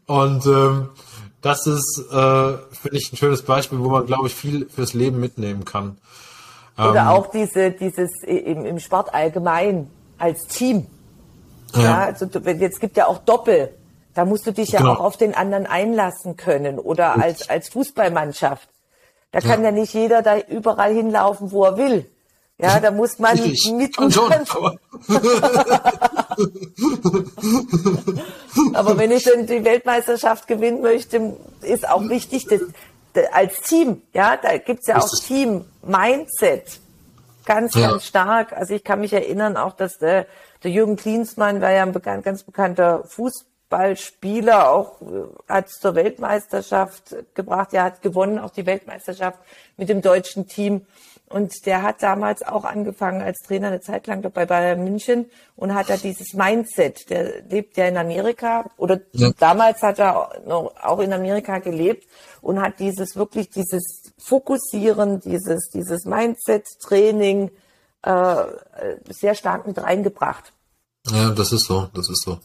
[0.08, 0.90] Und ähm,
[1.42, 5.20] das ist, äh, finde ich, ein schönes Beispiel, wo man, glaube ich, viel fürs Leben
[5.20, 5.98] mitnehmen kann.
[6.78, 10.88] Oder ähm, auch diese, dieses im, im Sport allgemein als Team.
[11.76, 13.70] Ja, ja also jetzt gibt ja auch Doppel.
[14.14, 14.94] Da musst du dich ja genau.
[14.94, 18.70] auch auf den anderen einlassen können oder als, als Fußballmannschaft.
[19.32, 19.70] Da kann ja.
[19.70, 22.10] ja nicht jeder da überall hinlaufen, wo er will.
[22.60, 23.98] Ja, da muss man ich, mit.
[23.98, 24.76] Kann schon, aber.
[28.74, 32.62] aber wenn ich dann die Weltmeisterschaft gewinnen möchte, ist auch wichtig, dass,
[33.32, 36.80] als Team, ja, da gibt's ja auch Team-Mindset.
[37.46, 37.90] Ganz, ja.
[37.90, 38.54] ganz stark.
[38.54, 40.28] Also ich kann mich erinnern auch, dass der,
[40.64, 43.53] der Jürgen Klinsmann war ja ein bekannt, ganz bekannter Fußballer.
[43.74, 45.06] Fußballspieler, auch äh,
[45.50, 47.74] hat es zur Weltmeisterschaft gebracht.
[47.74, 49.40] Er hat gewonnen, auch die Weltmeisterschaft
[49.78, 50.86] mit dem deutschen Team.
[51.30, 55.74] Und der hat damals auch angefangen als Trainer eine Zeit lang bei Bayern München und
[55.74, 57.10] hat da dieses Mindset.
[57.10, 59.32] Der lebt ja in Amerika oder ja.
[59.40, 62.08] damals hat er noch auch in Amerika gelebt
[62.42, 67.50] und hat dieses wirklich dieses Fokussieren, dieses dieses Mindset-Training
[68.04, 68.36] äh,
[69.10, 70.54] sehr stark mit reingebracht.
[71.10, 72.38] Ja, das ist so, das ist so.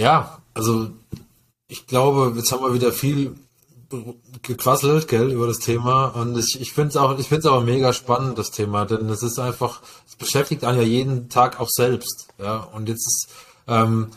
[0.00, 0.92] Ja, also
[1.68, 3.34] ich glaube, jetzt haben wir wieder viel
[4.40, 6.06] gequasselt, gell, über das Thema.
[6.06, 9.10] Und ich, ich finde es auch, ich finde es aber mega spannend, das Thema, denn
[9.10, 12.28] es ist einfach, es beschäftigt einen ja jeden Tag auch selbst.
[12.38, 13.28] Ja, und jetzt ist,
[13.68, 14.08] ähm,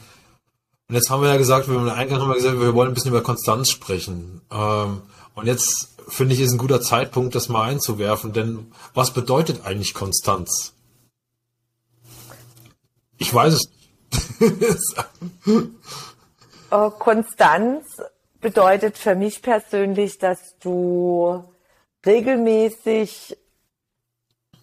[0.88, 2.94] und jetzt haben wir ja gesagt, wir haben Eingang haben wir gesagt, wir wollen ein
[2.94, 4.40] bisschen über Konstanz sprechen.
[4.52, 5.02] Ähm,
[5.36, 9.94] und jetzt finde ich, ist ein guter Zeitpunkt, das mal einzuwerfen, denn was bedeutet eigentlich
[9.94, 10.76] Konstanz?
[13.18, 13.66] Ich weiß es.
[13.66, 13.83] Äh,
[17.00, 17.86] Konstanz
[18.42, 21.44] bedeutet für mich persönlich, dass du
[22.06, 23.38] regelmäßig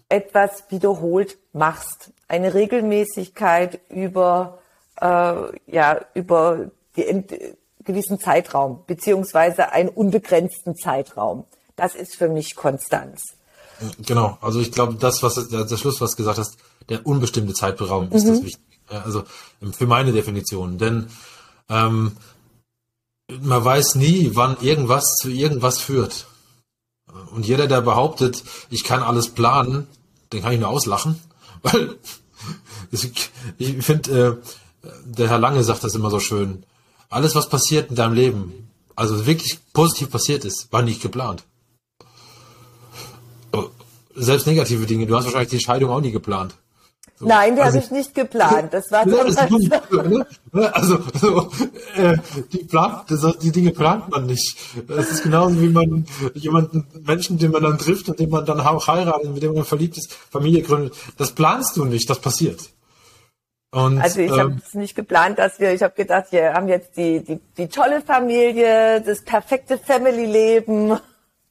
[0.09, 2.11] etwas wiederholt machst.
[2.27, 4.59] Eine Regelmäßigkeit über,
[4.99, 5.35] äh,
[5.67, 11.45] ja, über die gewissen Zeitraum, beziehungsweise einen unbegrenzten Zeitraum.
[11.75, 13.35] Das ist für mich Konstanz.
[14.05, 16.57] Genau, also ich glaube, das, was der, der Schluss, was du gesagt hast,
[16.89, 18.29] der unbestimmte Zeitraum ist mhm.
[18.29, 18.70] das Wichtige.
[18.91, 19.23] Also
[19.71, 20.77] für meine Definition.
[20.77, 21.07] Denn
[21.69, 22.13] ähm,
[23.27, 26.27] man weiß nie, wann irgendwas zu irgendwas führt.
[27.31, 29.87] Und jeder, der behauptet, ich kann alles planen,
[30.31, 31.19] den kann ich nur auslachen.
[31.61, 31.97] Weil
[33.57, 34.41] ich finde,
[34.83, 36.63] äh, der Herr Lange sagt das immer so schön.
[37.09, 41.43] Alles, was passiert in deinem Leben, also wirklich positiv passiert ist, war nicht geplant.
[44.15, 45.05] Selbst negative Dinge.
[45.05, 46.55] Du hast wahrscheinlich die Scheidung auch nie geplant.
[47.21, 47.27] So.
[47.27, 48.73] Nein, die also, habe ich nicht geplant.
[48.73, 49.47] Das war ja, das
[49.91, 50.73] ne?
[50.73, 51.51] Also, so,
[51.95, 52.17] äh,
[52.51, 54.57] die, plant, das, die Dinge plant man nicht.
[54.87, 58.59] Es ist genauso wie man jemanden, Menschen, den man dann trifft und den man dann
[58.59, 60.95] auch heiratet, mit dem man verliebt ist, Familie gründet.
[61.17, 62.59] Das planst du nicht, das passiert.
[63.69, 66.69] Und, also ich ähm, habe es nicht geplant, dass wir, ich habe gedacht, wir haben
[66.69, 70.97] jetzt die, die, die tolle Familie, das perfekte Family-Leben.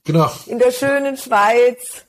[0.03, 0.33] Genau.
[0.47, 2.05] In der schönen Schweiz.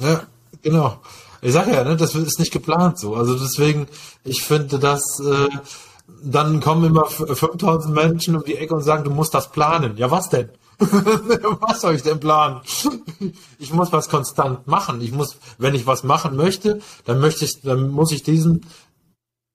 [0.00, 0.22] Ja,
[0.62, 0.98] genau.
[1.40, 3.14] Ich sage ja, ne, das ist nicht geplant so.
[3.14, 3.86] Also deswegen,
[4.24, 5.48] ich finde, dass äh,
[6.22, 9.96] dann kommen immer 5000 Menschen um die Ecke und sagen, du musst das planen.
[9.96, 10.48] Ja, was denn?
[10.78, 12.60] was soll ich denn planen?
[13.58, 15.00] ich muss was konstant machen.
[15.00, 18.66] Ich muss, wenn ich was machen möchte, dann möchte ich, dann muss ich diesen,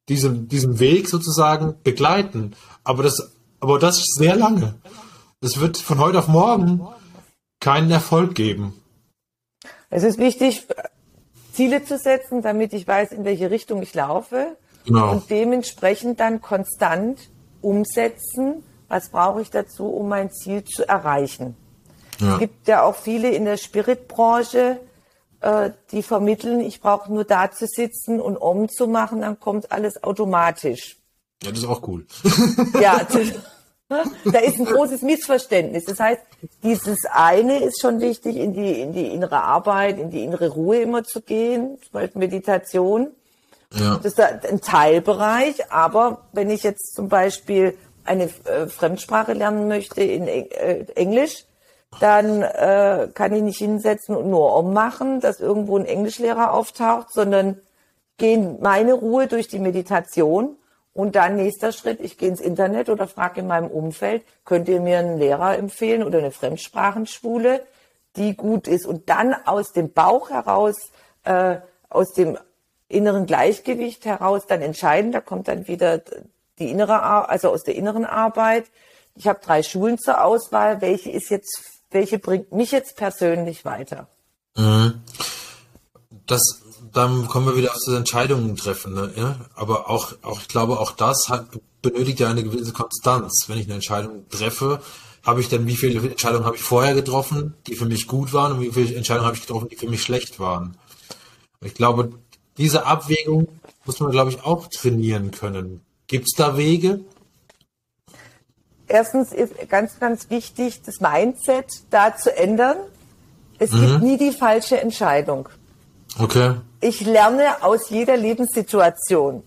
[0.10, 2.56] diesen, diesen Weg sozusagen begleiten.
[2.84, 4.76] Aber das, aber das ist sehr lange.
[5.42, 6.86] Es wird von heute auf morgen
[7.60, 8.74] keinen Erfolg geben.
[9.90, 10.66] Es ist wichtig,
[11.54, 14.58] Ziele zu setzen, damit ich weiß, in welche Richtung ich laufe.
[14.86, 15.12] Genau.
[15.12, 17.20] Und dementsprechend dann konstant
[17.62, 21.56] umsetzen, was brauche ich dazu, um mein Ziel zu erreichen.
[22.20, 22.34] Ja.
[22.34, 24.80] Es gibt ja auch viele in der Spiritbranche,
[25.40, 29.72] äh, die vermitteln, ich brauche nur da zu sitzen und um zu machen, dann kommt
[29.72, 30.98] alles automatisch.
[31.44, 32.06] Ja, das ist auch cool.
[32.82, 33.02] ja,
[34.26, 35.86] da ist ein großes Missverständnis.
[35.86, 36.22] Das heißt,
[36.64, 40.78] dieses eine ist schon wichtig, in die, in die innere Arbeit, in die innere Ruhe
[40.78, 43.12] immer zu gehen, zum Beispiel Meditation.
[43.74, 44.00] Ja.
[44.02, 47.76] Das ist ein Teilbereich, aber wenn ich jetzt zum Beispiel
[48.06, 51.46] eine äh, Fremdsprache lernen möchte in äh, Englisch,
[52.00, 57.60] dann äh, kann ich nicht hinsetzen und nur ummachen, dass irgendwo ein Englischlehrer auftaucht, sondern
[58.18, 60.58] gehen meine Ruhe durch die Meditation
[60.94, 64.80] und dann nächster Schritt, ich gehe ins Internet oder frage in meinem Umfeld, könnt ihr
[64.80, 67.66] mir einen Lehrer empfehlen oder eine Fremdsprachenschule,
[68.16, 68.86] die gut ist.
[68.86, 70.92] Und dann aus dem Bauch heraus,
[71.24, 71.58] äh,
[71.90, 72.38] aus dem
[72.88, 75.12] inneren Gleichgewicht heraus dann entscheiden.
[75.12, 76.02] Da kommt dann wieder
[76.60, 78.66] die innere, also aus der inneren Arbeit.
[79.16, 80.82] Ich habe drei Schulen zur Auswahl.
[80.82, 84.08] Welche ist jetzt, welche bringt mich jetzt persönlich weiter?
[84.56, 85.02] Mhm.
[86.28, 86.63] Das
[86.94, 88.94] dann kommen wir wieder auf das Entscheidungen treffen.
[88.94, 89.12] Ne?
[89.16, 89.36] Ja?
[89.56, 91.48] Aber auch, auch, ich glaube, auch das hat,
[91.82, 93.46] benötigt ja eine gewisse Konstanz.
[93.48, 94.80] Wenn ich eine Entscheidung treffe,
[95.26, 98.54] habe ich dann, wie viele Entscheidungen habe ich vorher getroffen, die für mich gut waren
[98.54, 100.78] und wie viele Entscheidungen habe ich getroffen, die für mich schlecht waren.
[101.62, 102.12] Ich glaube,
[102.58, 103.48] diese Abwägung
[103.86, 105.82] muss man, glaube ich, auch trainieren können.
[106.08, 107.00] Gibt es da Wege?
[108.88, 112.78] Erstens ist ganz, ganz wichtig, das Mindset da zu ändern.
[113.58, 113.88] Es mhm.
[113.88, 115.50] gibt nie die falsche Entscheidung.
[116.20, 119.44] Okay ich lerne aus jeder Lebenssituation.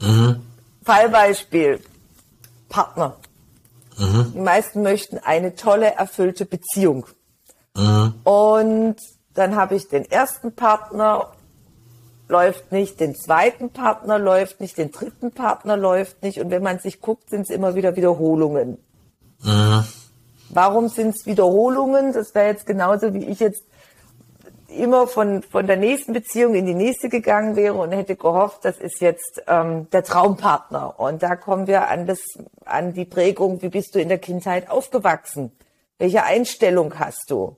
[0.00, 0.40] Mhm.
[0.84, 1.80] Fallbeispiel.
[2.68, 3.16] Partner.
[3.98, 4.32] Mhm.
[4.34, 7.06] Die meisten möchten eine tolle, erfüllte Beziehung.
[7.76, 8.14] Mhm.
[8.24, 8.96] Und
[9.34, 11.32] dann habe ich den ersten Partner
[12.28, 16.40] läuft nicht, den zweiten Partner läuft nicht, den dritten Partner läuft nicht.
[16.40, 18.78] Und wenn man sich guckt, sind es immer wieder Wiederholungen.
[19.42, 19.84] Mhm.
[20.48, 22.12] Warum sind es Wiederholungen?
[22.12, 23.64] Das wäre jetzt genauso, wie ich jetzt
[24.68, 28.78] immer von, von der nächsten Beziehung in die nächste gegangen wäre und hätte gehofft, das
[28.78, 30.98] ist jetzt ähm, der Traumpartner.
[30.98, 32.20] Und da kommen wir an, das,
[32.64, 35.52] an die Prägung, wie bist du in der Kindheit aufgewachsen?
[35.98, 37.56] Welche Einstellung hast du?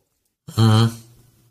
[0.56, 0.92] Mhm.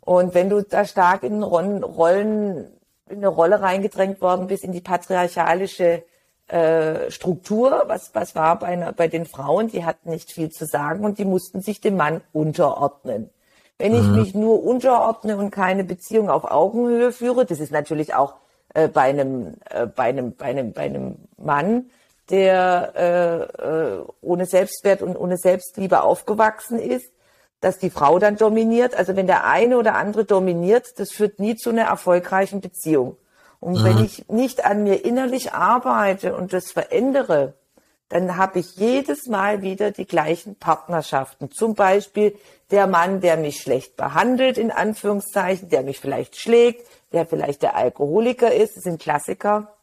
[0.00, 2.66] Und wenn du da stark in Rollen,
[3.08, 6.04] in eine Rolle reingedrängt worden bist, in die patriarchalische
[6.46, 10.64] äh, Struktur, was, was war bei, einer, bei den Frauen, die hatten nicht viel zu
[10.64, 13.30] sagen und die mussten sich dem Mann unterordnen.
[13.78, 14.16] Wenn ich mhm.
[14.16, 18.34] mich nur unterordne und keine Beziehung auf Augenhöhe führe, das ist natürlich auch
[18.74, 21.90] äh, bei, einem, äh, bei, einem, bei, einem, bei einem Mann,
[22.30, 27.12] der äh, äh, ohne Selbstwert und ohne Selbstliebe aufgewachsen ist,
[27.60, 28.96] dass die Frau dann dominiert.
[28.96, 33.16] Also wenn der eine oder andere dominiert, das führt nie zu einer erfolgreichen Beziehung.
[33.60, 33.84] Und mhm.
[33.84, 37.54] wenn ich nicht an mir innerlich arbeite und das verändere,
[38.08, 41.50] dann habe ich jedes Mal wieder die gleichen Partnerschaften.
[41.50, 42.36] Zum Beispiel
[42.70, 47.76] der Mann, der mich schlecht behandelt, in Anführungszeichen, der mich vielleicht schlägt, der vielleicht der
[47.76, 49.74] Alkoholiker ist, das sind Klassiker.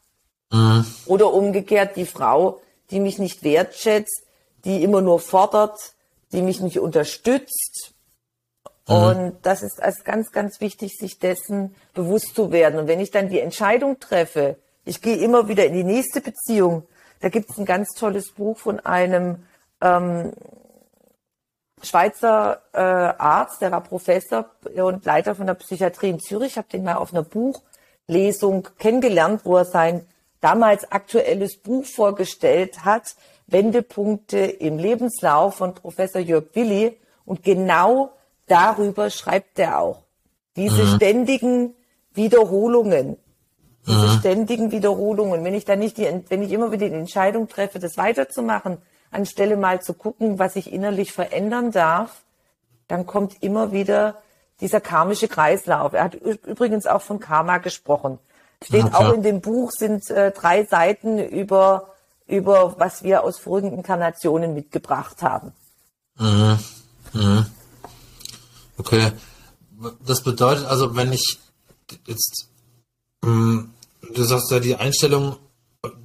[0.52, 0.86] Mhm.
[1.06, 4.24] Oder umgekehrt die Frau, die mich nicht wertschätzt,
[4.66, 5.94] die immer nur fordert,
[6.32, 7.94] die mich nicht unterstützt.
[8.88, 8.96] Mhm.
[8.96, 12.80] Und das ist als ganz, ganz wichtig, sich dessen bewusst zu werden.
[12.80, 16.84] Und wenn ich dann die Entscheidung treffe, ich gehe immer wieder in die nächste Beziehung,
[17.22, 19.46] da gibt es ein ganz tolles Buch von einem
[19.82, 20.34] ähm,
[21.84, 26.54] Schweizer äh, Arzt, der war Professor und Leiter von der Psychiatrie in Zürich.
[26.54, 30.06] Ich habe den mal auf einer Buchlesung kennengelernt, wo er sein
[30.40, 33.16] damals aktuelles Buch vorgestellt hat,
[33.48, 36.98] Wendepunkte im Lebenslauf von Professor Jörg Willi.
[37.26, 38.12] Und genau
[38.48, 40.04] darüber schreibt er auch.
[40.56, 40.96] Diese mhm.
[40.96, 41.76] ständigen
[42.14, 43.18] Wiederholungen,
[43.88, 44.20] diese mhm.
[44.20, 45.44] ständigen Wiederholungen.
[45.44, 48.78] Wenn ich dann nicht die, wenn ich immer wieder die Entscheidung treffe, das weiterzumachen,
[49.14, 52.24] anstelle mal zu gucken, was ich innerlich verändern darf,
[52.88, 54.22] dann kommt immer wieder
[54.62, 55.94] dieser karmische Kreislauf.
[55.94, 58.20] Er hat übrigens auch von Karma gesprochen.
[58.64, 58.96] Steht okay.
[58.96, 61.94] auch in dem Buch, sind äh, drei Seiten über,
[62.28, 65.52] über was wir aus vorigen Inkarnationen mitgebracht haben.
[66.18, 66.60] Mhm.
[67.14, 67.46] Mhm.
[68.78, 69.12] Okay.
[70.06, 71.40] Das bedeutet also, wenn ich
[72.08, 72.54] jetzt
[73.24, 73.70] Mm,
[74.14, 75.38] du sagst ja die Einstellung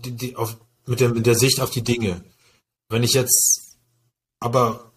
[0.04, 2.22] die, die auf, mit, der, mit der Sicht auf die Dinge.
[2.88, 3.76] Wenn ich jetzt
[4.40, 4.92] aber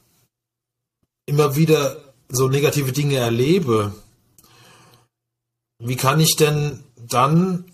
[1.25, 3.93] immer wieder so negative Dinge erlebe,
[5.79, 7.65] wie kann ich denn dann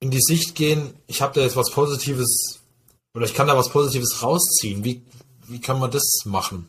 [0.00, 2.60] in die Sicht gehen, ich habe da jetzt was Positives
[3.14, 4.84] oder ich kann da was Positives rausziehen?
[4.84, 5.02] Wie,
[5.46, 6.68] wie kann man das machen?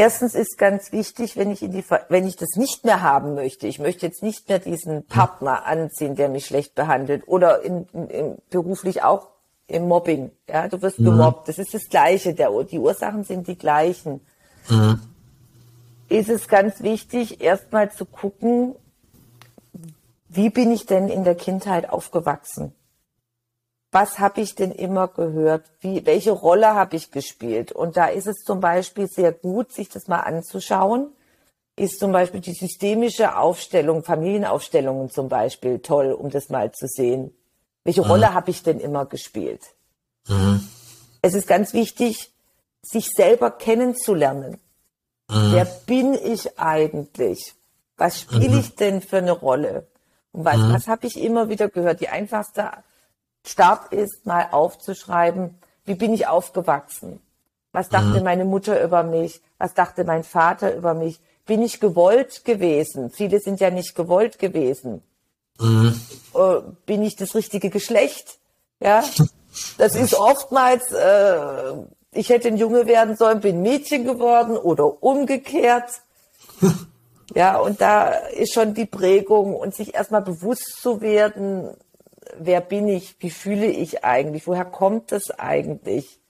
[0.00, 3.66] Erstens ist ganz wichtig, wenn ich in die, wenn ich das nicht mehr haben möchte,
[3.66, 8.06] ich möchte jetzt nicht mehr diesen Partner anziehen, der mich schlecht behandelt oder in, in,
[8.08, 9.28] in beruflich auch
[9.66, 10.30] im Mobbing.
[10.48, 11.04] Ja, du wirst mhm.
[11.04, 11.48] gemobbt.
[11.48, 12.32] Das ist das Gleiche.
[12.32, 14.22] Der, die Ursachen sind die gleichen.
[14.70, 15.02] Mhm.
[16.08, 18.76] Ist es ganz wichtig, erstmal zu gucken,
[20.30, 22.72] wie bin ich denn in der Kindheit aufgewachsen?
[23.92, 25.64] Was habe ich denn immer gehört?
[25.80, 27.72] Wie, welche Rolle habe ich gespielt?
[27.72, 31.12] Und da ist es zum Beispiel sehr gut, sich das mal anzuschauen.
[31.76, 37.34] Ist zum Beispiel die systemische Aufstellung, Familienaufstellungen zum Beispiel toll, um das mal zu sehen.
[37.84, 38.10] Welche mhm.
[38.10, 39.62] Rolle habe ich denn immer gespielt?
[40.28, 40.68] Mhm.
[41.22, 42.30] Es ist ganz wichtig,
[42.82, 44.58] sich selber kennenzulernen.
[45.28, 45.52] Mhm.
[45.52, 47.54] Wer bin ich eigentlich?
[47.96, 48.60] Was spiele mhm.
[48.60, 49.86] ich denn für eine Rolle?
[50.32, 50.72] Und was, mhm.
[50.72, 52.00] was habe ich immer wieder gehört?
[52.00, 52.70] Die einfachste
[53.44, 57.20] Start ist, mal aufzuschreiben, wie bin ich aufgewachsen?
[57.72, 58.24] Was dachte mhm.
[58.24, 59.40] meine Mutter über mich?
[59.58, 61.20] Was dachte mein Vater über mich?
[61.46, 63.10] Bin ich gewollt gewesen?
[63.10, 65.02] Viele sind ja nicht gewollt gewesen.
[65.58, 66.00] Mhm.
[66.34, 68.38] Äh, bin ich das richtige Geschlecht?
[68.80, 69.04] Ja,
[69.78, 71.72] das ist oftmals, äh,
[72.12, 75.90] ich hätte ein Junge werden sollen, bin Mädchen geworden oder umgekehrt.
[77.34, 81.70] ja, und da ist schon die Prägung und sich erstmal bewusst zu werden,
[82.38, 86.20] wer bin ich, wie fühle ich eigentlich, woher kommt das eigentlich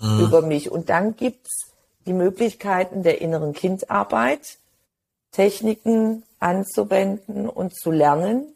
[0.00, 0.20] mhm.
[0.20, 0.70] über mich?
[0.70, 1.72] Und dann gibt's
[2.06, 4.58] die Möglichkeiten der inneren Kindarbeit,
[5.30, 8.54] Techniken anzuwenden und zu lernen.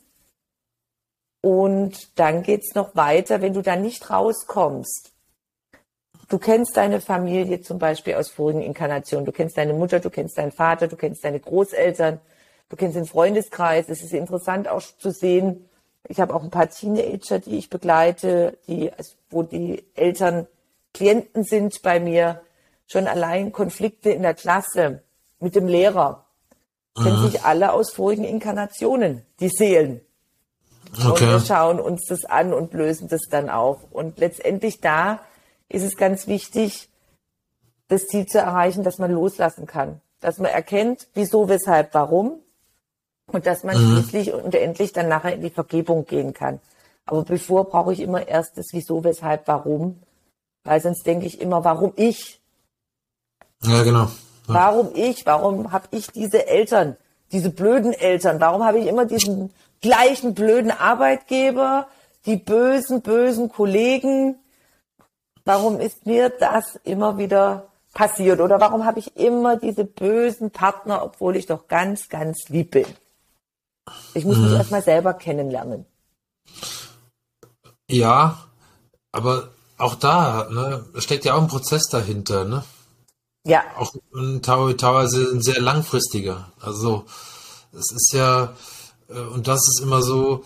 [1.41, 5.13] Und dann geht's noch weiter, wenn du da nicht rauskommst.
[6.29, 9.25] Du kennst deine Familie zum Beispiel aus vorigen Inkarnationen.
[9.25, 12.21] Du kennst deine Mutter, du kennst deinen Vater, du kennst deine Großeltern,
[12.69, 13.89] du kennst den Freundeskreis.
[13.89, 15.69] Es ist interessant auch zu sehen,
[16.09, 18.91] ich habe auch ein paar Teenager, die ich begleite, die,
[19.31, 20.47] wo die Eltern
[20.95, 22.41] Klienten sind bei mir.
[22.87, 25.03] Schon allein Konflikte in der Klasse
[25.41, 26.25] mit dem Lehrer.
[26.95, 30.01] kennen sich alle aus vorigen Inkarnationen, die Seelen.
[30.97, 31.27] Und Okay.
[31.27, 33.79] wir schauen uns das an und lösen das dann auf.
[33.91, 35.21] Und letztendlich da
[35.69, 36.89] ist es ganz wichtig,
[37.89, 40.01] das Ziel zu erreichen, dass man loslassen kann.
[40.21, 42.41] Dass man erkennt, wieso, weshalb, warum.
[43.33, 46.61] Und dass man schließlich und endlich dann nachher in die Vergebung gehen kann.
[47.07, 50.01] Aber bevor brauche ich immer erst das wieso, weshalb, warum.
[50.64, 52.41] Weil sonst denke ich immer, warum ich?
[53.62, 54.09] Ja, genau.
[54.47, 55.27] Warum ich?
[55.27, 56.97] Warum habe ich diese Eltern,
[57.33, 58.41] diese blöden Eltern?
[58.41, 61.89] Warum habe ich immer diesen gleichen blöden Arbeitgeber,
[62.27, 64.37] die bösen, bösen Kollegen?
[65.45, 68.41] Warum ist mir das immer wieder passiert?
[68.41, 72.87] Oder warum habe ich immer diese bösen Partner, obwohl ich doch ganz, ganz lieb bin?
[74.14, 75.87] Ich muss mich erstmal selber kennenlernen.
[77.89, 78.47] Ja,
[79.12, 82.64] aber auch da, ne, steckt ja auch ein Prozess dahinter, ne?
[83.47, 83.95] Ja, Auch
[84.43, 86.51] teilweise ein sehr langfristiger.
[86.61, 87.05] Also
[87.72, 88.57] es ist ja,
[89.09, 90.43] äh, und das ist immer so,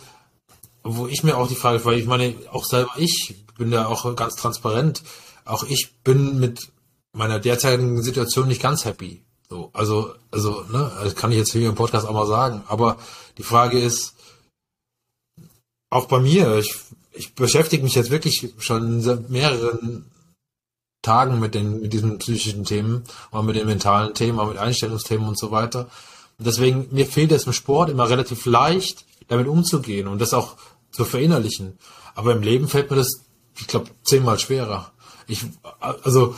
[0.82, 4.14] wo ich mir auch die Frage, weil ich meine, auch selber ich bin ja auch
[4.16, 5.02] ganz transparent,
[5.46, 6.72] auch ich bin mit
[7.12, 9.24] meiner derzeitigen Situation nicht ganz happy.
[9.50, 12.62] So, also, also, ne, das kann ich jetzt hier im Podcast auch mal sagen.
[12.68, 12.98] Aber
[13.36, 14.14] die Frage ist,
[15.90, 16.72] auch bei mir, ich,
[17.12, 20.08] ich beschäftige mich jetzt wirklich schon seit mehreren
[21.02, 25.38] Tagen mit den, mit diesen psychischen Themen, auch mit den mentalen Themen, mit Einstellungsthemen und
[25.38, 25.90] so weiter.
[26.38, 30.56] Und deswegen, mir fehlt es im Sport immer relativ leicht, damit umzugehen und das auch
[30.92, 31.76] zu verinnerlichen.
[32.14, 33.24] Aber im Leben fällt mir das,
[33.58, 34.92] ich glaube, zehnmal schwerer.
[35.26, 35.44] Ich,
[35.80, 36.36] also,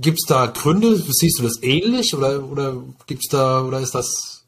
[0.00, 0.96] gibt's da Gründe?
[0.96, 2.76] Siehst du das ähnlich oder, oder
[3.06, 4.44] gibt's da, oder ist das,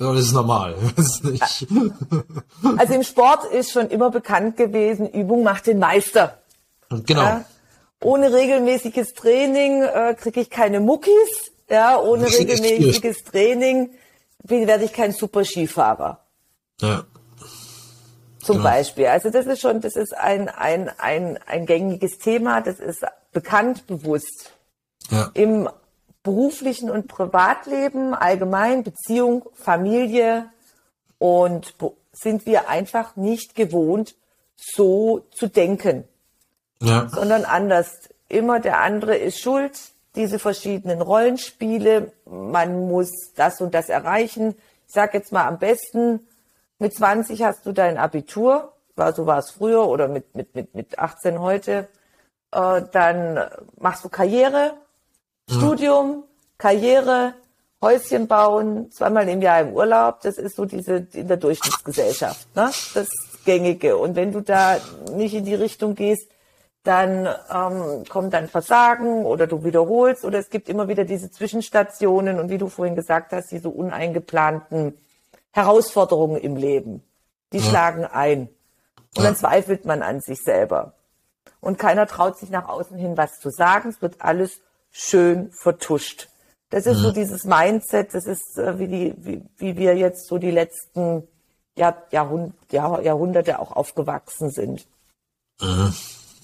[0.00, 0.74] oder ist es normal?
[0.96, 1.22] Es
[2.78, 6.38] also im Sport ist schon immer bekannt gewesen, Übung macht den Meister.
[6.90, 7.22] Genau.
[7.22, 7.44] Ja.
[8.02, 11.50] Ohne regelmäßiges Training äh, kriege ich keine Muckis.
[11.68, 13.90] Ja, ohne regelmäßiges Training
[14.44, 16.20] bin- werde ich kein super Skifahrer.
[16.80, 17.04] Ja.
[18.42, 18.68] Zum Genau.
[18.68, 19.06] Beispiel.
[19.06, 23.86] Also das ist schon, das ist ein, ein, ein, ein gängiges Thema, das ist bekannt,
[23.86, 24.52] bewusst.
[25.08, 25.30] Ja.
[25.34, 25.68] Im
[26.22, 30.50] beruflichen und Privatleben, allgemein, Beziehung, Familie
[31.18, 31.74] und
[32.12, 34.14] sind wir einfach nicht gewohnt,
[34.56, 36.04] so zu denken.
[36.80, 37.08] Ja.
[37.08, 38.08] sondern anders.
[38.28, 39.78] Immer der andere ist schuld,
[40.14, 44.54] diese verschiedenen Rollenspiele, man muss das und das erreichen.
[44.86, 46.26] Ich sag jetzt mal am besten,
[46.78, 50.74] mit 20 hast du dein Abitur, war, so war es früher oder mit, mit, mit,
[50.74, 51.88] mit 18 heute,
[52.52, 53.48] äh, dann
[53.78, 54.74] machst du Karriere,
[55.50, 56.24] Studium,
[56.58, 57.34] Karriere,
[57.80, 62.70] Häuschen bauen, zweimal im Jahr im Urlaub, das ist so diese in der Durchschnittsgesellschaft, ne?
[62.94, 63.08] das
[63.44, 63.96] Gängige.
[63.96, 64.78] Und wenn du da
[65.12, 66.28] nicht in die Richtung gehst,
[66.82, 72.40] dann ähm, kommt dann Versagen oder du wiederholst oder es gibt immer wieder diese Zwischenstationen
[72.40, 74.98] und wie du vorhin gesagt hast, diese uneingeplanten
[75.52, 77.02] Herausforderungen im Leben,
[77.52, 78.48] die schlagen ein.
[79.16, 80.94] Und dann zweifelt man an sich selber.
[81.60, 83.90] Und keiner traut sich nach außen hin was zu sagen.
[83.90, 84.60] Es wird alles
[84.98, 86.28] schön vertuscht.
[86.70, 90.36] Das ist so dieses Mindset, das ist äh, wie, die, wie, wie wir jetzt so
[90.36, 91.26] die letzten
[91.76, 94.86] Jahr, Jahrhund, Jahr, Jahrhunderte auch aufgewachsen sind.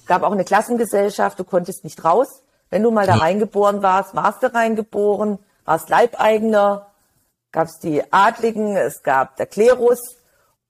[0.07, 2.43] gab auch eine Klassengesellschaft, du konntest nicht raus.
[2.71, 6.87] Wenn du mal da reingeboren warst, warst du reingeboren, warst Leibeigener,
[7.53, 10.17] gab es die Adligen, es gab der Klerus.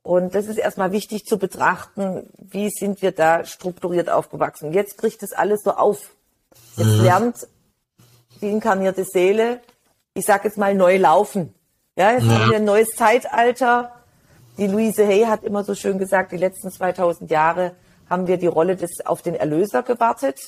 [0.03, 4.72] Und das ist erstmal wichtig zu betrachten, wie sind wir da strukturiert aufgewachsen.
[4.72, 6.14] Jetzt bricht das alles so auf.
[6.76, 7.49] Jetzt lernt
[8.45, 9.61] die inkarnierte Seele,
[10.12, 11.55] ich sag jetzt mal, neu laufen.
[11.97, 13.92] Ja, jetzt haben wir ein neues Zeitalter.
[14.59, 17.74] Die Louise Hay hat immer so schön gesagt, die letzten 2000 Jahre
[18.09, 20.38] haben wir die Rolle des auf den Erlöser gewartet.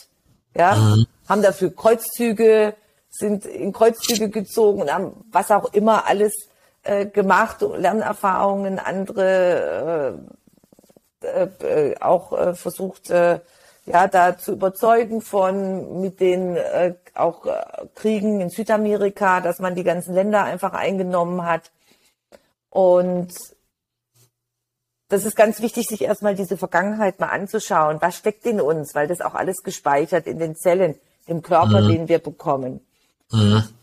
[0.55, 0.97] Ja,
[1.28, 2.74] haben dafür Kreuzzüge,
[3.11, 6.32] sind in Kreuzzüge gezogen und haben was auch immer alles
[6.82, 10.18] äh, gemacht, Lernerfahrungen, andere
[11.22, 13.40] äh, äh, auch äh, versucht, äh,
[13.87, 17.62] ja, da zu überzeugen von mit den äh, auch äh,
[17.95, 21.70] Kriegen in Südamerika, dass man die ganzen Länder einfach eingenommen hat.
[22.68, 23.32] Und
[25.09, 27.99] das ist ganz wichtig, sich erstmal diese Vergangenheit mal anzuschauen.
[28.01, 28.95] Was steckt in uns?
[28.95, 32.80] Weil das auch alles gespeichert in den Zellen, im Körper, den wir bekommen.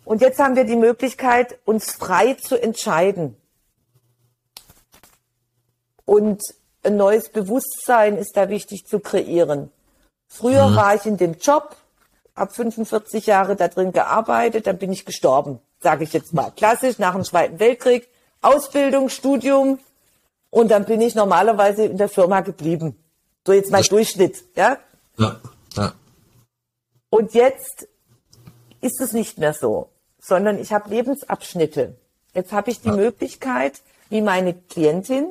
[0.06, 3.38] Und jetzt haben wir die Möglichkeit, uns frei zu entscheiden.
[6.06, 6.42] Und
[6.84, 9.72] ein neues Bewusstsein ist da wichtig zu kreieren.
[10.36, 11.76] Früher war ich in dem Job,
[12.36, 16.52] habe 45 Jahre da drin gearbeitet, dann bin ich gestorben, sage ich jetzt mal.
[16.56, 18.10] Klassisch nach dem Zweiten Weltkrieg,
[18.42, 19.78] Ausbildung, Studium
[20.50, 22.98] und dann bin ich normalerweise in der Firma geblieben.
[23.46, 24.80] So jetzt mein Durchschnitt, ja.
[25.20, 25.40] Ja.
[25.76, 25.94] Ja.
[27.12, 27.88] Und jetzt
[28.82, 31.96] ist es nicht mehr so, sondern ich habe Lebensabschnitte.
[32.34, 32.96] Jetzt habe ich die ja.
[32.96, 35.28] Möglichkeit, wie meine Klientin,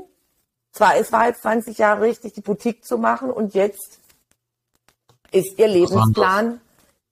[0.71, 3.99] zwar es war jetzt 20 Jahre richtig, die Boutique zu machen und jetzt
[5.33, 6.61] ist ihr Lebensplan,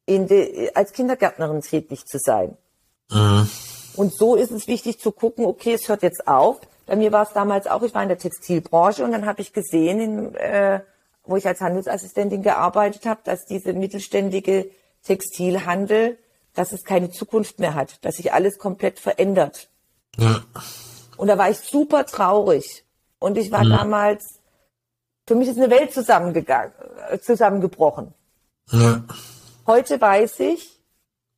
[0.07, 2.57] in de, als Kindergärtnerin tätig zu sein.
[3.11, 3.49] Mhm.
[3.97, 6.61] Und so ist es wichtig zu gucken, okay, es hört jetzt auf.
[6.87, 9.53] Bei mir war es damals auch, ich war in der Textilbranche und dann habe ich
[9.53, 10.81] gesehen, in, äh,
[11.25, 14.71] wo ich als Handelsassistentin gearbeitet habe, dass diese mittelständige
[15.05, 16.19] Textilhandel,
[16.55, 19.69] dass es keine Zukunft mehr hat, dass sich alles komplett verändert.
[20.19, 20.43] Ja.
[21.17, 22.85] Und da war ich super traurig.
[23.19, 23.71] Und ich war mhm.
[23.71, 24.40] damals,
[25.31, 26.73] für mich ist eine Welt zusammengegangen,
[27.23, 28.13] zusammengebrochen.
[28.73, 29.05] Ja.
[29.65, 30.81] Heute weiß ich,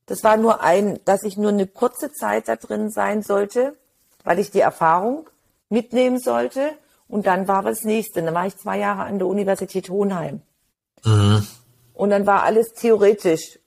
[0.06, 3.76] das war nur ein, dass ich nur eine kurze Zeit da drin sein sollte,
[4.24, 5.28] weil ich die Erfahrung
[5.68, 6.70] mitnehmen sollte.
[7.06, 8.22] Und dann war das nächste.
[8.22, 10.40] Dann war ich zwei Jahre an der Universität Hohenheim.
[11.04, 11.46] Mhm.
[11.92, 13.58] Und dann war alles theoretisch,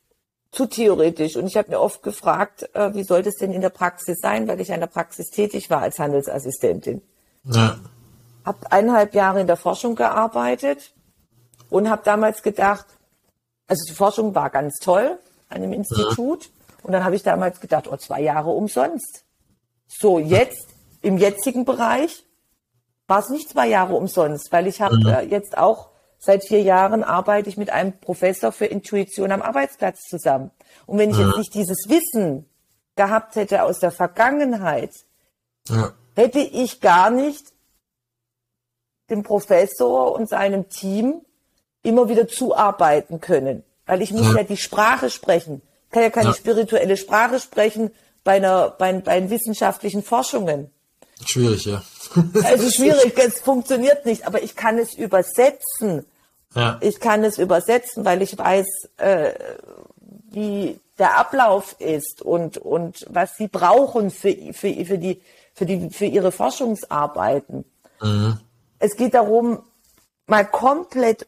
[0.49, 1.35] zu theoretisch.
[1.35, 4.47] Und ich habe mir oft gefragt, äh, wie sollte es denn in der Praxis sein,
[4.47, 7.03] weil ich in der Praxis tätig war als Handelsassistentin.
[7.43, 7.77] Ja.
[8.45, 10.93] Hab eineinhalb Jahre in der Forschung gearbeitet
[11.69, 12.85] und habe damals gedacht,
[13.67, 15.17] also die Forschung war ganz toll
[15.49, 16.45] an dem Institut.
[16.45, 16.51] Ja.
[16.83, 19.23] Und dann habe ich damals gedacht, oh, zwei Jahre umsonst.
[19.87, 20.67] So, jetzt,
[21.01, 22.23] im jetzigen Bereich,
[23.07, 25.19] war es nicht zwei Jahre umsonst, weil ich habe ja.
[25.19, 25.89] äh, jetzt auch
[26.19, 30.51] seit vier Jahren arbeite ich mit einem Professor für Intuition am Arbeitsplatz zusammen.
[30.85, 31.27] Und wenn ich ja.
[31.27, 32.49] jetzt nicht dieses Wissen
[32.95, 34.91] gehabt hätte aus der Vergangenheit,
[35.67, 35.91] ja.
[36.15, 37.53] hätte ich gar nicht
[39.09, 41.21] dem Professor und seinem Team
[41.83, 43.63] immer wieder zuarbeiten können.
[43.85, 45.61] Weil ich muss ja, ja die Sprache sprechen.
[45.85, 46.33] Ich kann ja keine ja.
[46.33, 47.91] spirituelle Sprache sprechen
[48.23, 50.71] bei einer, bei, bei wissenschaftlichen Forschungen.
[51.23, 51.83] Schwierig, ja.
[52.43, 56.05] Also schwierig, es funktioniert nicht, aber ich kann es übersetzen.
[56.55, 56.77] Ja.
[56.81, 58.65] Ich kann es übersetzen, weil ich weiß,
[58.97, 59.33] äh,
[60.31, 65.21] wie der Ablauf ist und, und was sie brauchen für, für, für, die,
[65.53, 67.65] für, die, für ihre Forschungsarbeiten.
[68.01, 68.39] Mhm.
[68.85, 69.63] Es geht darum,
[70.27, 71.25] mal komplett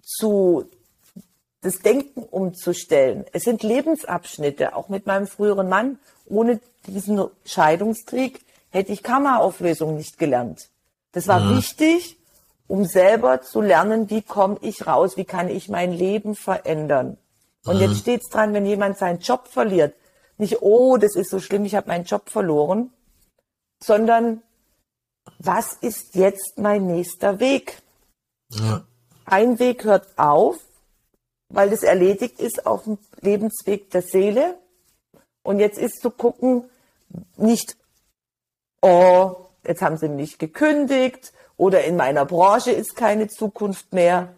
[0.00, 0.70] zu
[1.60, 3.24] das Denken umzustellen.
[3.32, 5.98] Es sind Lebensabschnitte, auch mit meinem früheren Mann.
[6.26, 10.68] Ohne diesen Scheidungskrieg hätte ich Karma-Auflösung nicht gelernt.
[11.10, 11.56] Das war mhm.
[11.56, 12.16] wichtig,
[12.68, 17.16] um selber zu lernen, wie komme ich raus, wie kann ich mein Leben verändern.
[17.64, 17.82] Und mhm.
[17.82, 19.96] jetzt steht es dran, wenn jemand seinen Job verliert,
[20.38, 22.92] nicht, oh, das ist so schlimm, ich habe meinen Job verloren,
[23.82, 24.42] sondern
[25.38, 27.82] was ist jetzt mein nächster Weg?
[28.50, 28.84] Ja.
[29.24, 30.58] Ein Weg hört auf,
[31.48, 34.58] weil das erledigt ist auf dem Lebensweg der Seele.
[35.42, 36.64] Und jetzt ist zu gucken,
[37.36, 37.76] nicht,
[38.82, 44.34] oh, jetzt haben sie mich gekündigt oder in meiner Branche ist keine Zukunft mehr.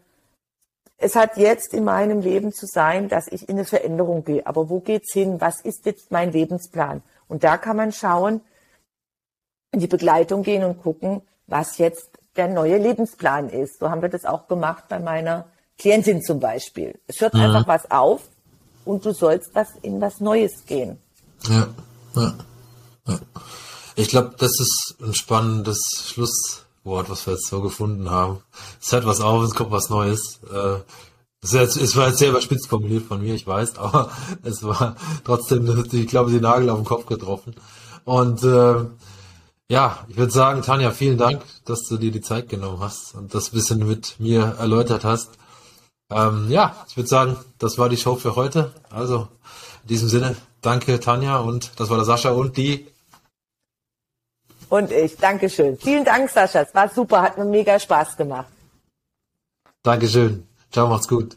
[0.99, 4.47] Es hat jetzt in meinem Leben zu sein, dass ich in eine Veränderung gehe.
[4.47, 5.41] Aber wo geht's hin?
[5.41, 7.03] Was ist jetzt mein Lebensplan?
[7.29, 8.41] Und da kann man schauen,
[9.73, 13.79] in die Begleitung gehen und gucken, was jetzt der neue Lebensplan ist.
[13.79, 15.47] So haben wir das auch gemacht bei meiner
[15.79, 16.99] Klientin zum Beispiel.
[17.07, 17.41] Es hört mhm.
[17.41, 18.23] einfach was auf
[18.85, 20.99] und du sollst was in was Neues gehen.
[21.49, 21.69] Ja,
[22.15, 22.35] ja,
[23.07, 23.19] ja.
[23.95, 28.43] Ich glaube, das ist ein spannendes Schlusswort, was wir jetzt so gefunden haben.
[28.81, 30.41] Es hört was auf, es kommt was Neues.
[30.53, 30.81] Äh,
[31.43, 34.11] es, war jetzt sehr überspitzt formuliert von mir, ich weiß, aber
[34.43, 37.55] es war trotzdem, ich glaube, die Nagel auf den Kopf getroffen.
[38.05, 38.85] Und äh,
[39.69, 43.35] ja, ich würde sagen, Tanja, vielen Dank, dass du dir die Zeit genommen hast und
[43.35, 45.31] das bisschen mit mir erläutert hast.
[46.11, 48.73] Ähm, ja, ich würde sagen, das war die Show für heute.
[48.91, 49.29] Also,
[49.83, 52.87] in diesem Sinne, danke Tanja und das war der Sascha und die.
[54.69, 55.77] Und ich, Dankeschön.
[55.79, 56.61] Vielen Dank, Sascha.
[56.61, 58.49] Es war super, hat mir mega Spaß gemacht.
[59.83, 60.47] Dankeschön.
[60.71, 61.37] Ciao, macht's gut.